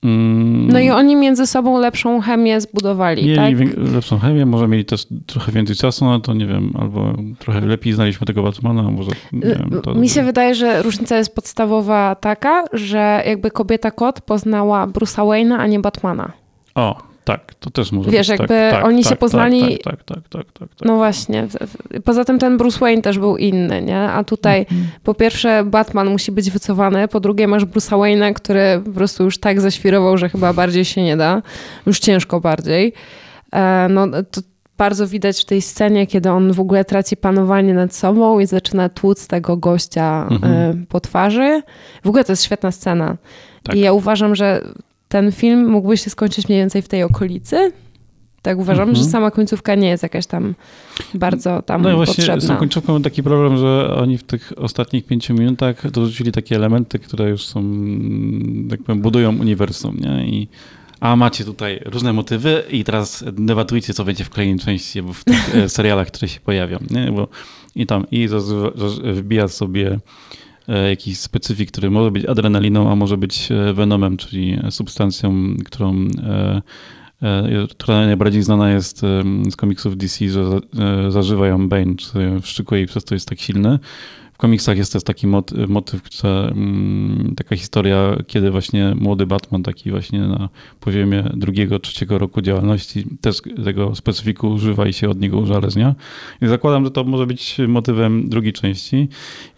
[0.03, 3.77] No i oni między sobą lepszą chemię zbudowali, mieli tak?
[3.93, 7.93] lepszą chemię, może mieli też trochę więcej czasu na to, nie wiem, albo trochę lepiej
[7.93, 9.93] znaliśmy tego Batmana, może wiem, to...
[9.93, 15.55] Mi się wydaje, że różnica jest podstawowa taka, że jakby kobieta kot poznała Bruce'a Wayne'a,
[15.59, 16.31] a nie Batmana.
[16.75, 18.39] O, tak, to też może Wiesz, być.
[18.39, 19.79] jakby tak, tak, oni tak, się poznali.
[19.83, 21.47] Tak, tak, tak, tak, No właśnie.
[22.03, 23.99] Poza tym ten Bruce Wayne też był inny, nie?
[23.99, 24.87] A tutaj mhm.
[25.03, 29.37] po pierwsze Batman musi być wycofany, po drugie masz Bruce'a Wayne'a, który po prostu już
[29.37, 31.41] tak zaświrował, że chyba bardziej się nie da.
[31.85, 32.93] Już ciężko bardziej.
[33.53, 34.41] E, no to
[34.77, 38.89] bardzo widać w tej scenie, kiedy on w ogóle traci panowanie nad sobą i zaczyna
[38.89, 40.85] tłuc tego gościa mhm.
[40.85, 41.61] po twarzy.
[42.03, 43.17] W ogóle to jest świetna scena.
[43.63, 43.75] Tak.
[43.75, 44.61] I ja uważam, że
[45.11, 47.71] ten film mógłby się skończyć mniej więcej w tej okolicy.
[48.41, 49.05] Tak uważam, mhm.
[49.05, 50.55] że sama końcówka nie jest jakaś tam
[51.13, 52.41] bardzo tam no właśnie potrzebna.
[52.41, 56.55] Z tą końcówką mam taki problem, że oni w tych ostatnich pięciu minutach dorzucili takie
[56.55, 57.63] elementy, które już są,
[58.69, 60.25] tak powiem, budują uniwersum, nie?
[60.27, 60.47] I
[60.99, 65.23] a macie tutaj różne motywy i teraz debatujcie, co będzie w kolejnej części, albo w
[65.23, 67.11] tych e, serialach, które się pojawią, nie?
[67.11, 67.27] Bo
[67.75, 68.29] i tam i
[69.13, 69.99] wbija sobie
[70.89, 76.07] jakiś specyfik, który może być adrenaliną, a może być venomem, czyli substancją, którą
[77.69, 79.01] która najbardziej znana jest
[79.49, 80.43] z komiksów DC, że
[81.09, 83.79] zażywają Bane, czy wszczykuje i przez to jest tak silny
[84.41, 89.91] komiksach jest też taki motyw, motyw że, mm, taka historia, kiedy właśnie młody Batman, taki
[89.91, 90.49] właśnie na
[90.79, 95.95] poziomie drugiego, trzeciego roku działalności, też tego specyfiku używa i się od niego uzależnia.
[96.41, 99.07] I zakładam, że to może być motywem drugiej części.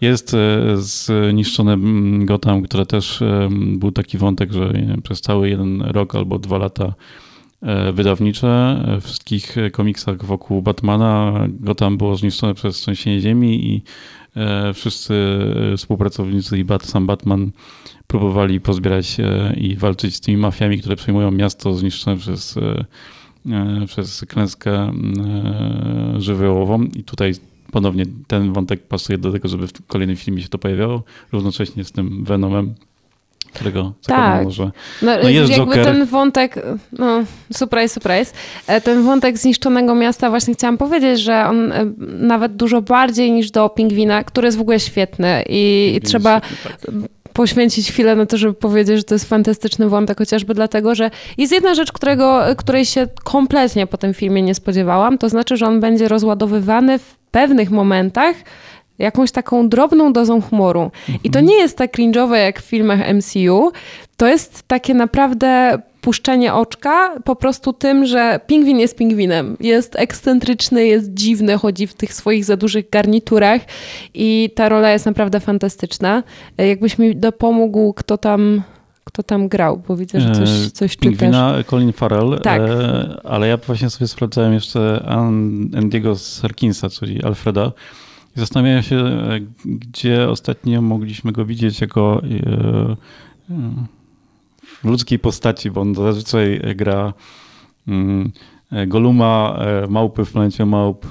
[0.00, 5.82] Jest e, zniszczone mm, Gotham, które też e, był taki wątek, że przez cały jeden
[5.82, 6.94] rok albo dwa lata
[7.92, 8.84] wydawnicze.
[9.00, 13.82] W wszystkich komiksach wokół Batmana Gotham było zniszczone przez trzęsienie ziemi i
[14.36, 15.14] E, wszyscy
[15.72, 17.50] e, współpracownicy i Bat, sam Batman
[18.06, 19.16] próbowali pozbierać
[19.56, 24.92] i walczyć z tymi mafiami, które przejmują miasto zniszczone przez, e, przez klęskę
[26.18, 26.84] żywiołową.
[26.84, 27.32] I tutaj
[27.72, 31.92] ponownie ten wątek pasuje do tego, żeby w kolejnym filmie się to pojawiało, równocześnie z
[31.92, 32.74] tym Venomem
[33.54, 34.44] którego tak.
[34.44, 34.70] może.
[35.02, 35.84] No, no jest jakby Joker.
[35.84, 36.62] ten wątek,
[36.92, 38.32] no surprise, surprise,
[38.66, 41.84] e, ten wątek zniszczonego miasta właśnie chciałam powiedzieć, że on e,
[42.18, 47.02] nawet dużo bardziej niż do Pingwina, który jest w ogóle świetny i, i trzeba świetny,
[47.02, 47.10] tak.
[47.32, 51.52] poświęcić chwilę na to, żeby powiedzieć, że to jest fantastyczny wątek, chociażby dlatego, że jest
[51.52, 55.80] jedna rzecz, którego, której się kompletnie po tym filmie nie spodziewałam, to znaczy, że on
[55.80, 58.36] będzie rozładowywany w pewnych momentach
[59.04, 60.90] jakąś taką drobną dozą humoru.
[61.24, 63.72] I to nie jest tak cringe'owe jak w filmach MCU,
[64.16, 69.56] to jest takie naprawdę puszczenie oczka po prostu tym, że pingwin jest pingwinem.
[69.60, 73.60] Jest ekscentryczny, jest dziwny, chodzi w tych swoich za dużych garniturach
[74.14, 76.22] i ta rola jest naprawdę fantastyczna.
[76.58, 78.62] Jakbyś mi dopomógł, kto tam
[79.04, 81.70] kto tam grał, bo widzę, że coś, e, coś Pingwina, czytasz.
[81.70, 82.60] Colin Farrell, tak.
[82.60, 85.04] E, ale ja właśnie sobie sprawdzałem jeszcze
[85.76, 87.72] Andiego Serkinsa, czyli Alfreda,
[88.34, 92.26] zastanawiam się, e, gdzie ostatnio mogliśmy go widzieć jako e,
[93.50, 93.86] e,
[94.62, 97.12] w ludzkiej postaci, bo on zazwyczaj gra
[97.88, 98.32] mm,
[98.86, 101.06] Goluma, małpy w planecie małp,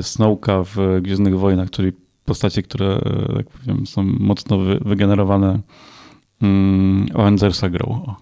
[0.00, 1.92] Snowka w Gwiezdnych Wojnach, czyli
[2.24, 2.98] postacie, które
[3.36, 5.60] tak powiem, są mocno wygenerowane
[6.42, 8.14] mm, Avengersa grą.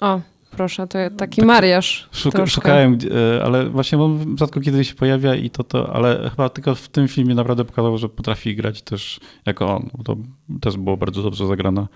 [0.00, 0.20] O,
[0.56, 2.08] proszę, to taki tak, mariaż.
[2.12, 2.98] Szuka, szukałem,
[3.38, 6.88] e, ale właśnie on rzadko kiedy się pojawia i to, to, ale chyba tylko w
[6.88, 9.90] tym filmie naprawdę pokazał, że potrafi grać też jako on.
[10.04, 10.16] To
[10.60, 11.88] też było bardzo dobrze zagrana.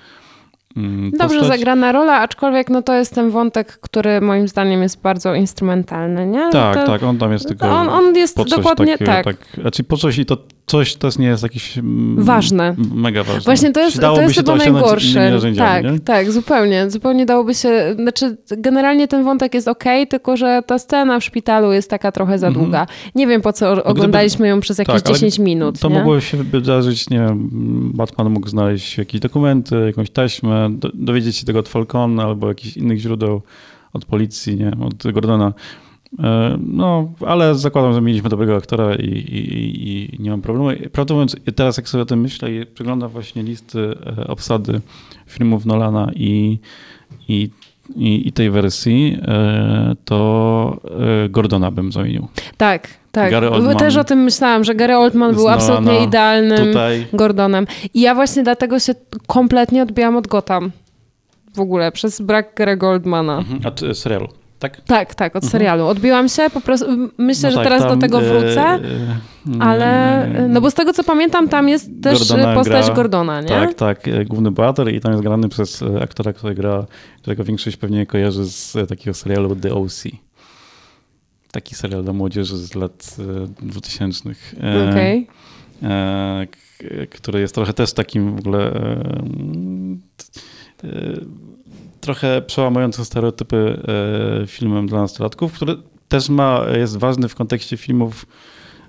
[0.76, 5.34] Mm, dobrze zagrana rola, aczkolwiek no to jest ten wątek, który moim zdaniem jest bardzo
[5.34, 6.50] instrumentalny, nie?
[6.50, 7.66] Tak, to, tak, on tam jest tylko.
[7.66, 9.24] On, on jest dokładnie tak.
[9.24, 9.36] tak.
[9.60, 12.74] Znaczy po coś i to coś to nie jest jakieś mm, ważne.
[12.94, 13.40] Mega ważne.
[13.40, 15.40] Właśnie to jest, to jest chyba najgorsze.
[15.56, 16.00] Tak, nie?
[16.00, 16.90] tak, zupełnie.
[16.90, 21.72] Zupełnie dałoby się, znaczy generalnie ten wątek jest ok, tylko że ta scena w szpitalu
[21.72, 22.64] jest taka trochę za mhm.
[22.64, 22.86] długa.
[23.14, 25.78] Nie wiem po co oglądaliśmy ją przez jakieś tak, 10 minut.
[25.78, 25.94] To nie?
[25.94, 27.50] mogło się wydarzyć, nie wiem,
[27.94, 32.98] Batman mógł znaleźć jakieś dokumenty, jakąś taśmę, dowiedzieć się tego od Falcona albo jakichś innych
[32.98, 33.42] źródeł
[33.92, 35.52] od policji, nie, od Gordona.
[36.22, 40.80] E, no, ale zakładam, że mieliśmy dobrego aktora i, i, i nie mam problemu.
[40.92, 44.80] Prawdę mówiąc, teraz jak sobie o tym myślę i przeglądam właśnie listy e, obsady
[45.26, 46.58] filmów Nolana i,
[47.28, 47.50] i,
[47.96, 50.80] i, i tej wersji, e, to
[51.30, 52.28] Gordona bym zamienił.
[52.56, 53.30] Tak, tak.
[53.30, 57.06] Gary Oldman, Też o tym myślałam, że Gary Oldman był absolutnie idealnym tutaj.
[57.12, 57.66] Gordonem.
[57.94, 58.94] I ja właśnie dlatego się
[59.26, 60.70] kompletnie odbijam od Gotham.
[61.54, 63.38] W ogóle, przez brak Gary Oldmana.
[63.38, 63.60] Mhm.
[63.64, 64.28] A serialu?
[64.58, 64.80] Tak?
[64.80, 65.50] Tak, tak, od mhm.
[65.50, 65.86] serialu.
[65.86, 66.86] Odbiłam się, po prostu
[67.18, 68.78] myślę, no że tak, teraz do tego wrócę,
[69.46, 73.40] yy, ale no bo z tego co pamiętam, tam jest też Gordona postać gra, Gordona,
[73.40, 73.48] nie?
[73.48, 76.86] Tak, tak, główny bohater i tam jest grany przez aktora, który gra,
[77.22, 80.08] którego większość pewnie kojarzy z takiego serialu The O.C.
[81.52, 83.16] Taki serial dla młodzieży z lat
[83.60, 84.30] 2000.
[84.90, 85.28] Okej.
[85.28, 85.36] Okay.
[85.82, 86.46] E,
[87.10, 89.10] który jest trochę też takim w ogóle e,
[90.84, 91.20] e,
[92.06, 93.82] trochę przełamujące stereotypy
[94.42, 95.76] e, filmem dla nastolatków, który
[96.08, 98.26] też ma, jest ważny w kontekście filmów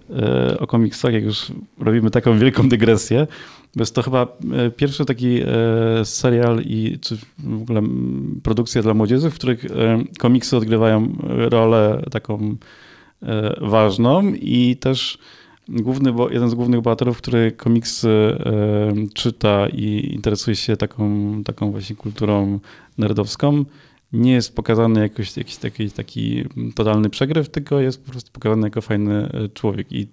[0.09, 1.47] e, o komiksach, jak już
[1.79, 3.27] robimy taką wielką dygresję.
[3.75, 5.39] Bo jest to chyba e, pierwszy taki
[6.03, 7.81] serial i czy w ogóle
[8.43, 9.65] produkcja dla młodzieży, w których
[10.19, 12.55] komiksy odgrywają rolę taką
[13.61, 15.17] ważną i też
[15.69, 21.71] główny, bo jeden z głównych bohaterów, który komiksy e, czyta i interesuje się taką, taką
[21.71, 22.59] właśnie kulturą
[22.97, 23.65] nerdowską,
[24.13, 26.43] nie jest pokazany jakoś jakiś taki, taki
[26.75, 29.91] totalny przegryw, tylko jest po prostu pokazany jako fajny e, człowiek.
[29.91, 30.07] I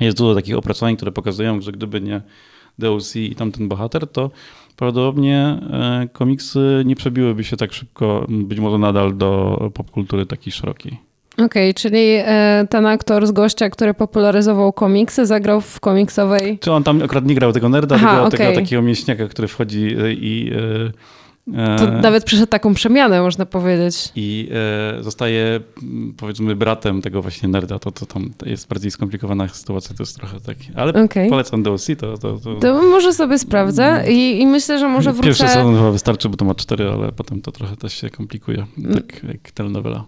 [0.00, 2.22] jest dużo takich opracowań, które pokazują, że gdyby nie
[2.78, 4.30] DLC i tamten bohater, to
[4.76, 11.05] prawdopodobnie e, komiksy nie przebiłyby się tak szybko, być może nadal do popkultury takiej szerokiej.
[11.36, 16.58] Okej, okay, czyli e, ten aktor z gościa, który popularyzował komiksy, zagrał w komiksowej...
[16.58, 18.38] Czy on tam akurat nie grał tego nerda, Aha, tylko okay.
[18.38, 20.52] tego takiego mieśniaka, który wchodzi i...
[21.78, 24.12] To nawet przeszedł taką przemianę, można powiedzieć.
[24.16, 24.48] I
[24.98, 25.60] e, zostaje,
[26.16, 27.78] powiedzmy, bratem tego właśnie nerda.
[27.78, 30.56] To, to tam jest bardziej skomplikowana sytuacja, to jest trochę tak.
[30.74, 31.28] Ale okay.
[31.28, 32.54] polecam DLC, to, to, to...
[32.54, 35.26] To może sobie sprawdzę i, i myślę, że może wrócę...
[35.28, 38.66] Pierwszy sezon chyba wystarczy, bo to ma cztery, ale potem to trochę też się komplikuje,
[38.94, 40.04] tak jak telenowela.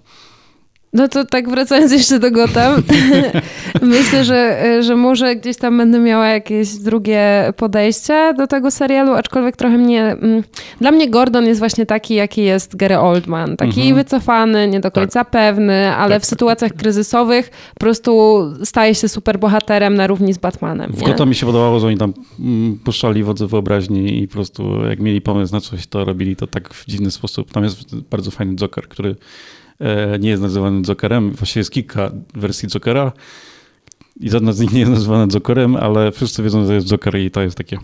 [0.93, 2.83] No to tak wracając jeszcze do Gotham,
[3.83, 9.57] myślę, że, że może gdzieś tam będę miała jakieś drugie podejście do tego serialu, aczkolwiek
[9.57, 10.03] trochę mnie...
[10.03, 10.43] Mm,
[10.81, 13.57] dla mnie Gordon jest właśnie taki, jaki jest Gary Oldman.
[13.57, 13.95] Taki mhm.
[13.95, 15.31] wycofany, nie do końca tak.
[15.31, 20.39] pewny, ale tak, w sytuacjach kryzysowych po prostu staje się super bohaterem na równi z
[20.39, 20.93] Batmanem.
[20.93, 24.87] W Gotham mi się podobało, że oni tam mm, puszczali wodze wyobraźni i po prostu
[24.89, 27.53] jak mieli pomysł na coś, to robili to tak w dziwny sposób.
[27.53, 29.17] Tam jest bardzo fajny Joker, który
[30.21, 31.33] nie jest nazywany Jokerem.
[31.33, 33.13] Właściwie jest kilka wersji Jokera
[34.21, 37.31] i żadna z nich nie jest nazywana Jokerem, ale wszyscy wiedzą, że jest Joker i
[37.31, 37.79] to jest takie.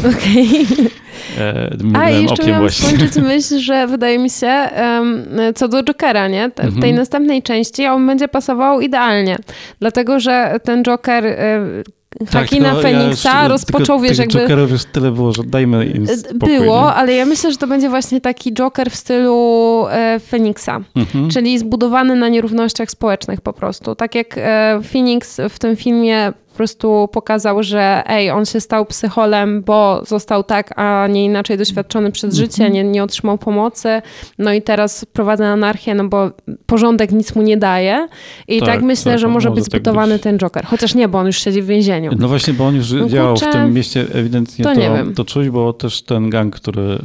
[0.00, 0.66] Okej.
[0.72, 1.02] Okay.
[1.38, 2.88] E, A jeszcze miałam właśnie.
[2.88, 6.48] skończyć myśl, że wydaje mi się, um, co do Jokera, nie?
[6.48, 6.94] w tej mhm.
[6.94, 9.36] następnej części on będzie pasował idealnie.
[9.80, 11.92] Dlatego, że ten Joker tak,
[12.32, 14.38] Hakina no, Feniksa ja rozpoczął, wiesz, jakby...
[14.38, 16.94] Jokerów już tyle było, że dajmy im e, spokój, Było, nie?
[16.94, 21.30] ale ja myślę, że to będzie właśnie taki Joker w stylu e, Feniksa, mhm.
[21.30, 23.94] czyli zbudowany na nierównościach społecznych po prostu.
[23.94, 29.62] Tak jak e, Phoenix w tym filmie prostu pokazał, że ej, on się stał psycholem,
[29.62, 32.46] bo został tak, a nie inaczej doświadczony przez mhm.
[32.46, 34.02] życie, nie, nie otrzymał pomocy,
[34.38, 36.30] no i teraz prowadzi anarchię, no bo
[36.66, 38.08] porządek nic mu nie daje.
[38.48, 40.64] I tak, tak myślę, tak, że może być tak zbudowany tak ten Joker.
[40.64, 42.10] Chociaż nie, bo on już siedzi w więzieniu.
[42.18, 44.80] No właśnie, bo on już no, działał kurczę, w tym mieście, ewidentnie to, to,
[45.14, 46.98] to czuć, bo też ten gang, który e,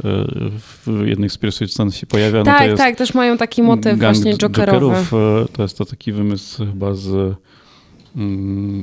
[0.86, 3.98] w jednej z pierwszych scen się pojawia, tak, no jest tak, też mają taki motyw
[3.98, 4.78] właśnie jokerowy.
[4.78, 7.34] Jokerów, e, to jest to taki wymysł chyba z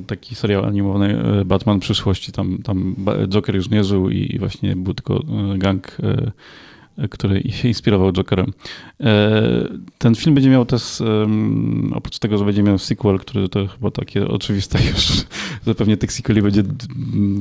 [0.08, 2.32] taki serial animowany e, Batman przyszłości.
[2.32, 2.96] Tam, tam
[3.28, 5.16] Joker już nie żył i właśnie był tylko
[5.54, 6.32] e, gang e,
[7.10, 8.54] który się inspirował Jokerem.
[9.00, 9.42] E,
[9.98, 10.82] ten film będzie miał też,
[11.96, 15.26] oprócz tego, że będzie miał sequel, który to chyba takie oczywiste już,
[15.66, 16.64] zapewne tych sequeli będzie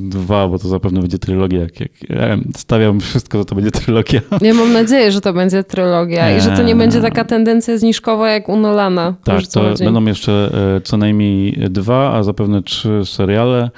[0.08, 1.60] dwa, bo to zapewne będzie trylogia.
[1.60, 4.20] Jak, jak, ja stawiam wszystko, że to będzie trylogia.
[4.40, 8.30] Ja mam nadzieję, że to będzie trylogia i że to nie będzie taka tendencja zniżkowa
[8.30, 9.14] jak u Nolana.
[9.24, 13.70] Tak, to będą jeszcze e, co najmniej dwa, a zapewne trzy seriale.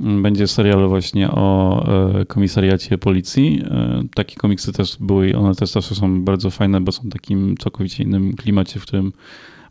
[0.00, 1.86] Będzie serial właśnie o
[2.20, 3.62] e, komisariacie policji.
[3.70, 8.02] E, takie komiksy też były, one też zawsze są bardzo fajne, bo są takim całkowicie
[8.04, 9.12] innym klimacie, w którym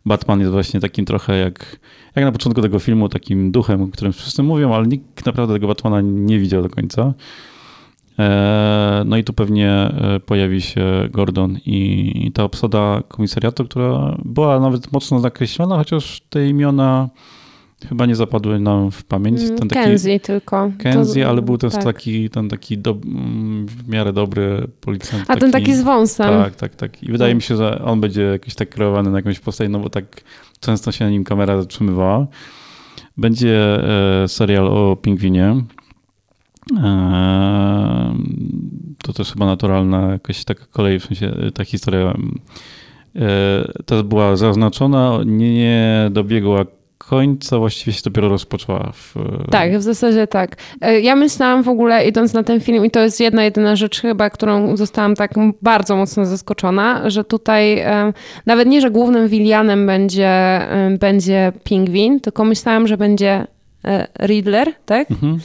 [0.06, 1.80] Batman jest właśnie takim trochę jak,
[2.14, 5.66] jak na początku tego filmu, takim duchem, o którym wszyscy mówią, ale nikt naprawdę tego
[5.66, 7.14] Batmana nie widział do końca.
[8.18, 9.92] E, no i tu pewnie
[10.26, 17.08] pojawi się Gordon i ta obsada komisariatu, która była nawet mocno zakreślona, chociaż te imiona
[17.88, 19.40] Chyba nie zapadły nam w pamięć.
[19.40, 20.72] Mm, ten taki, Kenzie tylko.
[20.78, 21.84] Kenzie, to, ale był ten tak.
[21.84, 25.24] taki, ten taki do, mm, w miarę dobry policjant.
[25.24, 26.28] A taki, ten taki z wąsem.
[26.28, 27.02] Tak, tak, tak.
[27.02, 29.90] I wydaje mi się, że on będzie jakiś tak kreowany na jakąś postać, no bo
[29.90, 30.04] tak
[30.60, 32.26] często się na nim kamera zatrzymywała.
[33.16, 33.84] Będzie
[34.24, 35.56] e, serial o pingwinie.
[36.82, 38.14] E,
[39.02, 42.14] to też chyba naturalna jakaś taka kolej, w sensie e, ta historia
[43.86, 46.64] też była zaznaczona, nie dobiegła
[47.08, 48.92] końca właściwie się dopiero rozpoczęła.
[48.92, 49.14] W...
[49.50, 50.56] Tak, w zasadzie tak.
[50.80, 54.00] E, ja myślałam w ogóle, idąc na ten film, i to jest jedna, jedyna rzecz
[54.00, 55.30] chyba, którą zostałam tak
[55.62, 58.12] bardzo mocno zaskoczona, że tutaj e,
[58.46, 63.46] nawet nie, że głównym Willianem będzie, e, będzie pingwin, tylko myślałam, że będzie
[64.26, 65.10] Riddler, tak?
[65.10, 65.38] Mhm.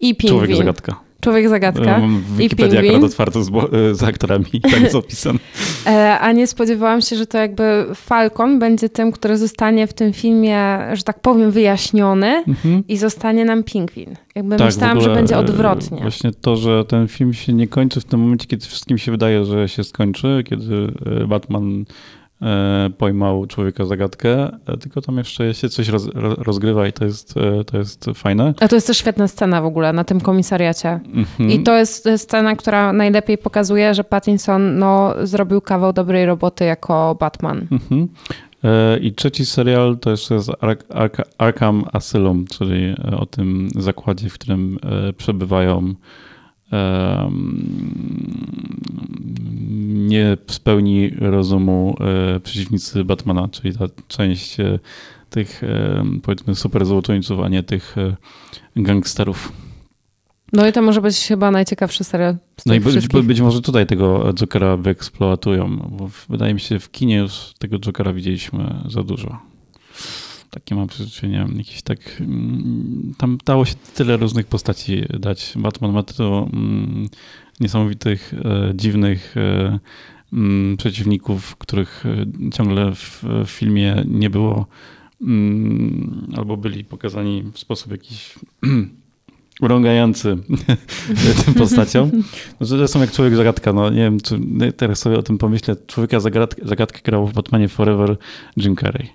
[0.00, 0.38] I pingwin.
[0.38, 1.07] Człowiek zagadka.
[1.20, 2.00] Człowiek zagadka.
[2.36, 3.50] Wikipedia akurat otwarto z,
[3.92, 5.38] z aktorami, tak jest opisem.
[5.86, 10.12] E, a nie spodziewałam się, że to jakby Falcon będzie tym, który zostanie w tym
[10.12, 12.84] filmie, że tak powiem, wyjaśniony mhm.
[12.88, 14.14] i zostanie nam pingwin.
[14.34, 16.00] Jakby tak, myślałam, ogóle, że będzie odwrotnie.
[16.00, 19.44] Właśnie to, że ten film się nie kończy w tym momencie, kiedy wszystkim się wydaje,
[19.44, 22.17] że się skończy, kiedy e, Batman E,
[22.98, 26.08] pojmał człowieka zagadkę, e, tylko tam jeszcze się coś roz,
[26.38, 28.54] rozgrywa i to jest, e, to jest fajne.
[28.60, 30.88] A to jest też świetna scena w ogóle na tym komisariacie.
[30.88, 31.50] Mhm.
[31.50, 37.16] I to jest scena, która najlepiej pokazuje, że Pattinson no, zrobił kawał dobrej roboty jako
[37.20, 37.66] Batman.
[37.70, 38.08] Mhm.
[39.00, 40.50] I trzeci serial to jeszcze jest
[41.38, 44.78] Arkham Asylum, czyli o tym zakładzie, w którym
[45.16, 45.94] przebywają
[50.08, 54.78] nie spełni rozumu e, przeciwnicy Batmana, czyli ta część e,
[55.30, 55.62] tych
[56.22, 58.16] powiedzmy super złoczyńców, a nie tych e,
[58.76, 59.52] gangsterów.
[60.52, 62.36] No i to może być chyba najciekawszy serial.
[62.66, 67.16] no i być, być, może tutaj tego Jokera wyeksploatują, bo wydaje mi się, w kinie
[67.16, 69.38] już tego Jokera widzieliśmy za dużo.
[70.50, 71.98] Takie mam przeczucie, jakiś tak.
[72.20, 75.52] Mm, tam dało się tyle różnych postaci dać.
[75.56, 77.08] Batman ma tylu mm,
[77.60, 79.78] niesamowitych, e, dziwnych e,
[80.32, 84.66] mm, przeciwników, których e, ciągle w, filmie nie było
[86.36, 88.34] albo byli pokazani w sposób jakiś
[89.60, 90.36] urągający
[91.44, 92.10] tym postaciom.
[92.60, 94.40] No, zresztą jak człowiek zagadka, no nie wiem, czy
[94.76, 95.76] teraz sobie o tym pomyślę.
[95.86, 98.16] Człowieka zagadkę, zagadkę grał w Batmanie Forever
[98.56, 99.08] Jim Carrey.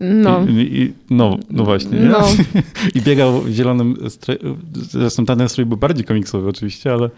[0.00, 0.46] No.
[0.48, 2.00] I, i, no, no właśnie.
[2.00, 2.28] No.
[2.94, 4.58] I biegał w zielonym stroju.
[4.72, 7.10] Zresztą ten strój był bardziej komiksowy oczywiście, ale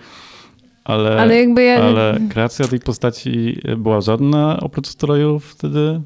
[0.85, 1.83] ale, ale, jakby ja...
[1.85, 6.01] ale kreacja tej postaci była żadna oprócz stroju wtedy.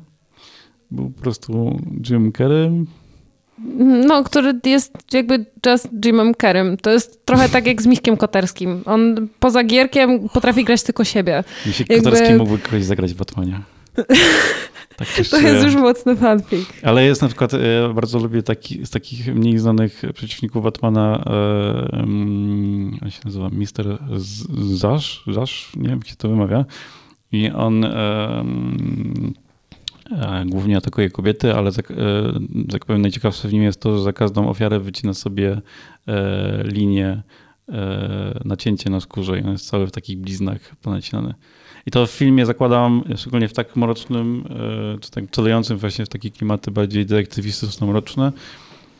[0.90, 2.84] Był po prostu Jim Carrey.
[4.06, 6.76] No, który jest jakby just Jimem Kerem.
[6.76, 8.82] To jest trochę tak jak z Michkiem Koterskim.
[8.84, 11.44] On poza gierkiem potrafi grać tylko siebie.
[11.66, 12.10] Michik jakby...
[12.10, 13.60] Koterski mógłby kogoś zagrać w Batmanie.
[14.96, 16.68] Tak to jest już mocny fanfic.
[16.82, 21.24] Ale jest na przykład, ja e, bardzo lubię taki, z takich mniej znanych przeciwników Batmana,
[21.92, 23.98] um, jak się nazywa, Mister
[24.72, 26.64] Zasz, Zasz, nie wiem, jak się to wymawia.
[27.32, 28.44] I on e,
[30.46, 31.92] głównie atakuje kobiety, ale tak,
[32.70, 35.60] tak powiem najciekawsze w nim jest to, że za każdą ofiarę wycina sobie
[36.64, 37.22] linię,
[38.44, 41.34] nacięcie na skórze i on jest cały w takich bliznach ponacinany.
[41.86, 44.44] I to w filmie zakładam, szczególnie w tak mrocznym,
[44.96, 48.32] e, czy tak celującym właśnie w takie klimaty bardziej detektywistyczno-mroczne,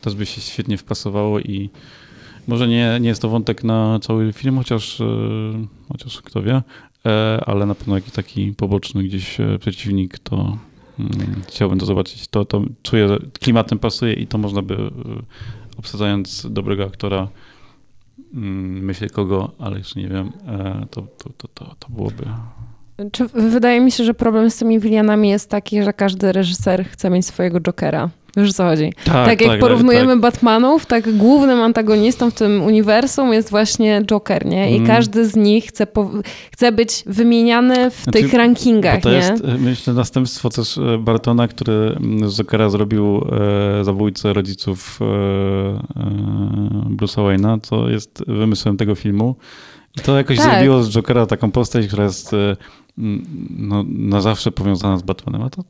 [0.01, 1.69] to by się świetnie wpasowało i
[2.47, 5.05] może nie, nie jest to wątek na cały film, chociaż, e,
[5.89, 6.61] chociaż kto wie,
[7.05, 10.57] e, ale na pewno jakiś taki poboczny gdzieś przeciwnik, to
[10.99, 12.27] mm, chciałbym to zobaczyć.
[12.27, 14.77] To, to czuję, że klimatem pasuje i to można by
[15.77, 17.27] obsadzając dobrego aktora
[18.33, 20.31] myślę kogo, ale jeszcze nie wiem,
[20.91, 22.25] to, to, to, to, to byłoby
[23.11, 27.09] czy wydaje mi się, że problem z tymi Willianami jest taki, że każdy reżyser chce
[27.09, 28.09] mieć swojego Jokera.
[28.37, 28.93] Wiesz co chodzi?
[29.05, 30.19] Tak, tak jak tak, porównujemy tak.
[30.19, 34.71] Batmanów, tak głównym antagonistą w tym uniwersum jest właśnie Joker, nie?
[34.71, 34.87] I mm.
[34.87, 36.09] każdy z nich chce, po,
[36.51, 39.15] chce być wymieniany w znaczy, tych rankingach, to nie?
[39.15, 43.17] jest, e, myślę, następstwo też e, Bartona, który z Jokera zrobił
[43.79, 45.15] e, zabójcę rodziców e, e,
[46.97, 49.35] Bruce'a Wayne'a, co jest wymysłem tego filmu.
[49.97, 50.51] I to jakoś tak.
[50.51, 52.55] zrobiło z Jokera taką postać, która jest e,
[52.97, 55.63] no, na zawsze powiązana z Batmanem, a to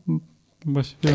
[0.65, 1.13] właściwie...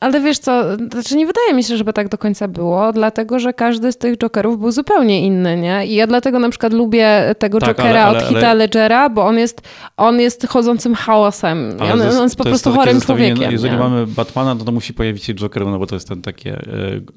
[0.00, 3.52] Ale wiesz co, znaczy nie wydaje mi się, żeby tak do końca było, dlatego że
[3.52, 5.86] każdy z tych Jokerów był zupełnie inny, nie?
[5.86, 9.26] I ja dlatego na przykład lubię tego tak, Jokera ale, ale, od Hita Ledgera, bo
[9.26, 9.62] on jest,
[9.96, 11.76] on jest chodzącym chaosem.
[11.80, 13.52] On, on, jest po prostu chorym człowiekiem.
[13.52, 13.78] Jeżeli nie?
[13.78, 16.62] mamy Batmana, to, to musi pojawić się Joker, no bo to jest ten takie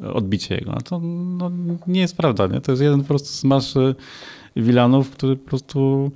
[0.03, 0.73] e, odbicie jego.
[0.73, 0.99] A to
[1.37, 1.51] no,
[1.87, 2.61] nie jest prawda, nie?
[2.61, 3.95] To jest jeden po prostu z maszy
[4.55, 6.11] wilanów, który po prostu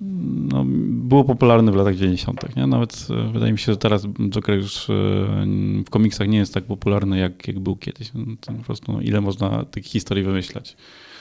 [0.00, 0.64] no,
[1.08, 2.56] było popularne w latach 90.
[2.56, 2.66] Nie?
[2.66, 4.92] Nawet e, wydaje mi się, że teraz Joker już e,
[5.86, 8.10] w komiksach nie jest tak popularny, jak, jak był kiedyś.
[8.14, 8.24] No,
[8.58, 10.76] po prostu no, ile można tych historii wymyślać.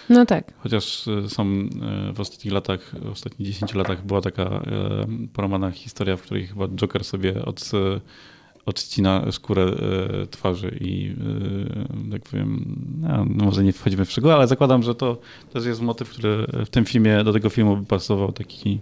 [0.09, 0.53] No tak.
[0.57, 1.69] Chociaż e, są
[2.13, 4.63] w ostatnich latach, w ostatnich 10 latach była taka
[5.33, 7.71] poromana historia, w której chyba Joker sobie od
[8.69, 11.15] odcina skórę e, twarzy i
[12.07, 15.17] e, tak powiem, no, no, może nie wchodzimy w szczegóły, ale zakładam, że to
[15.53, 18.79] też jest motyw, który w tym filmie, do tego filmu by pasował taki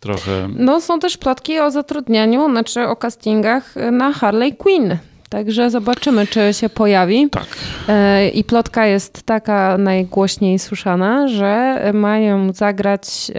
[0.00, 0.48] trochę...
[0.56, 4.96] No są też plotki o zatrudnianiu, znaczy o castingach na Harley Quinn.
[5.28, 7.30] Także zobaczymy, czy się pojawi.
[7.30, 7.46] Tak.
[7.88, 13.30] E, I plotka jest taka najgłośniej słyszana, że mają zagrać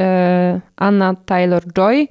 [0.75, 2.07] Anna Taylor-Joy,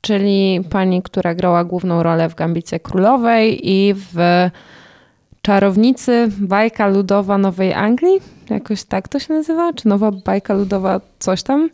[0.00, 4.16] czyli pani, która grała główną rolę w Gambicie Królowej i w
[5.42, 8.20] Czarownicy, bajka ludowa Nowej Anglii.
[8.50, 9.72] Jakoś tak to się nazywa?
[9.72, 11.70] Czy nowa bajka ludowa coś tam?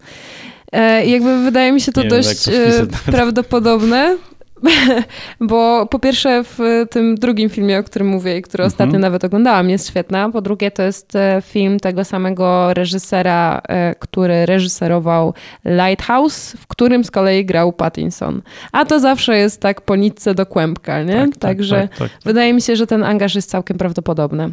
[0.72, 4.16] E, jakby wydaje mi się to Nie dość wiem, to prawdopodobne.
[5.40, 6.58] Bo po pierwsze w
[6.90, 8.72] tym drugim filmie, o którym mówię i który mhm.
[8.72, 10.30] ostatnio nawet oglądałam, jest świetna.
[10.30, 15.34] Po drugie to jest e, film tego samego reżysera, e, który reżyserował
[15.64, 18.42] Lighthouse, w którym z kolei grał Pattinson.
[18.72, 21.14] A to zawsze jest tak po nitce do kłębka, nie?
[21.14, 24.52] Tak, tak Także tak, tak, tak, wydaje mi się, że ten angaż jest całkiem prawdopodobny.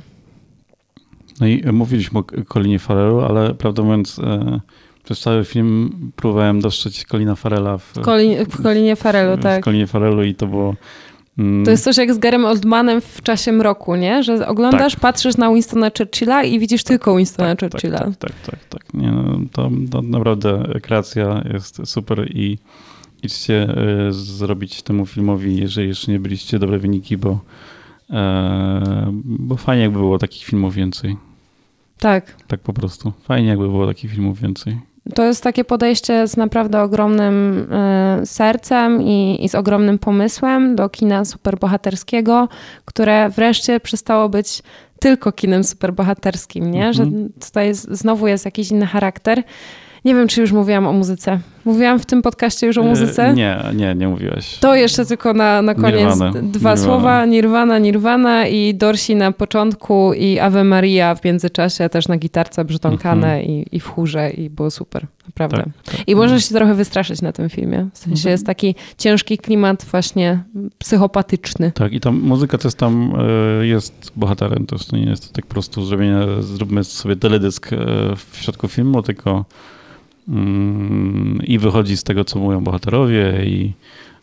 [1.39, 2.23] No i mówiliśmy o
[2.53, 4.19] Colinie Farrellu, ale prawdę mówiąc...
[5.03, 9.61] Przez cały film próbowałem dostrzec Colina Farela w, Colin, w Colinie Farelu, tak.
[9.61, 10.75] W Colinie Farelu i to było...
[11.37, 14.23] Mm, to jest coś jak z Garem Oldmanem w czasie mroku, nie?
[14.23, 15.01] Że oglądasz, tak.
[15.01, 17.99] patrzysz na Winstona Churchilla i widzisz tylko Winstona tak, tak Churchilla.
[17.99, 18.49] Tak, tak, tak.
[18.49, 18.93] tak, tak.
[18.93, 22.57] Nie, no, to, to naprawdę kreacja jest super i
[23.23, 23.75] idźcie
[24.09, 27.39] y, zrobić temu filmowi, jeżeli jeszcze nie byliście, dobre wyniki, bo
[28.13, 31.17] E, bo fajnie jakby było takich filmów więcej.
[31.99, 32.43] Tak.
[32.47, 33.13] Tak po prostu.
[33.21, 34.79] Fajnie jakby było takich filmów więcej.
[35.15, 37.67] To jest takie podejście z naprawdę ogromnym
[38.21, 42.49] y, sercem i, i, z ogromnym pomysłem do kina superbohaterskiego,
[42.85, 44.63] które wreszcie przestało być
[44.99, 46.87] tylko kinem superbohaterskim, nie?
[46.87, 46.93] Mhm.
[46.93, 49.43] Że tutaj jest, znowu jest jakiś inny charakter.
[50.05, 51.39] Nie wiem, czy już mówiłam o muzyce.
[51.65, 53.33] Mówiłam w tym podcaście już o e, muzyce?
[53.33, 54.57] Nie, nie, nie mówiłaś.
[54.59, 56.31] To jeszcze tylko na, na koniec Nirvana.
[56.31, 56.77] dwa Nirvana.
[56.77, 57.25] słowa.
[57.25, 63.27] Nirvana, Nirvana i Dorsi na początku i Ave Maria w międzyczasie też na gitarce brzdąkane
[63.27, 63.45] mhm.
[63.45, 65.63] i, i w chórze i było super, naprawdę.
[65.83, 66.07] Tak, tak.
[66.07, 67.87] I możesz się trochę wystraszyć na tym filmie.
[67.93, 68.31] W sensie mhm.
[68.31, 70.43] jest taki ciężki klimat właśnie
[70.77, 71.71] psychopatyczny.
[71.71, 73.13] Tak i ta muzyka też tam
[73.61, 77.77] e, jest bohaterem, to nie jest tak po prostu zrobienie, zróbmy sobie teledysk e,
[78.15, 79.82] w środku filmu, tylko Mm,
[81.43, 83.73] i wychodzi z tego, co mówią bohaterowie i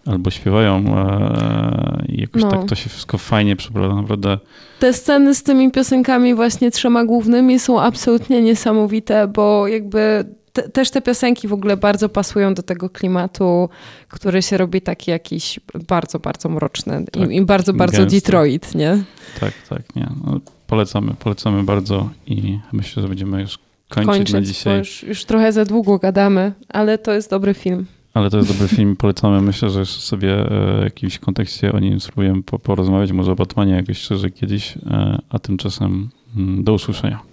[0.06, 2.50] albo śpiewają e, i jakoś no.
[2.50, 4.38] tak to się wszystko fajnie przeprowadza, naprawdę.
[4.78, 10.90] Te sceny z tymi piosenkami właśnie trzema głównymi są absolutnie niesamowite, bo jakby te, też
[10.90, 13.68] te piosenki w ogóle bardzo pasują do tego klimatu,
[14.08, 18.16] który się robi taki jakiś bardzo, bardzo mroczny tak, i, i, bardzo, bardzo gęsty.
[18.16, 19.02] Detroit, nie?
[19.40, 20.08] Tak, tak, nie.
[20.24, 23.58] No, polecamy, polecamy bardzo i myślę, że będziemy już
[23.90, 24.78] kończyć, kończyć na dzisiaj.
[24.78, 27.86] Już, już trochę za długo gadamy, ale to jest dobry film.
[28.14, 29.42] Ale to jest dobry film, polecamy.
[29.42, 33.72] Myślę, że jeszcze sobie e, w jakimś kontekście o nim spróbujemy porozmawiać, może o Batmanie
[33.72, 37.29] jakoś szczerze kiedyś, e, a tymczasem mm, do usłyszenia.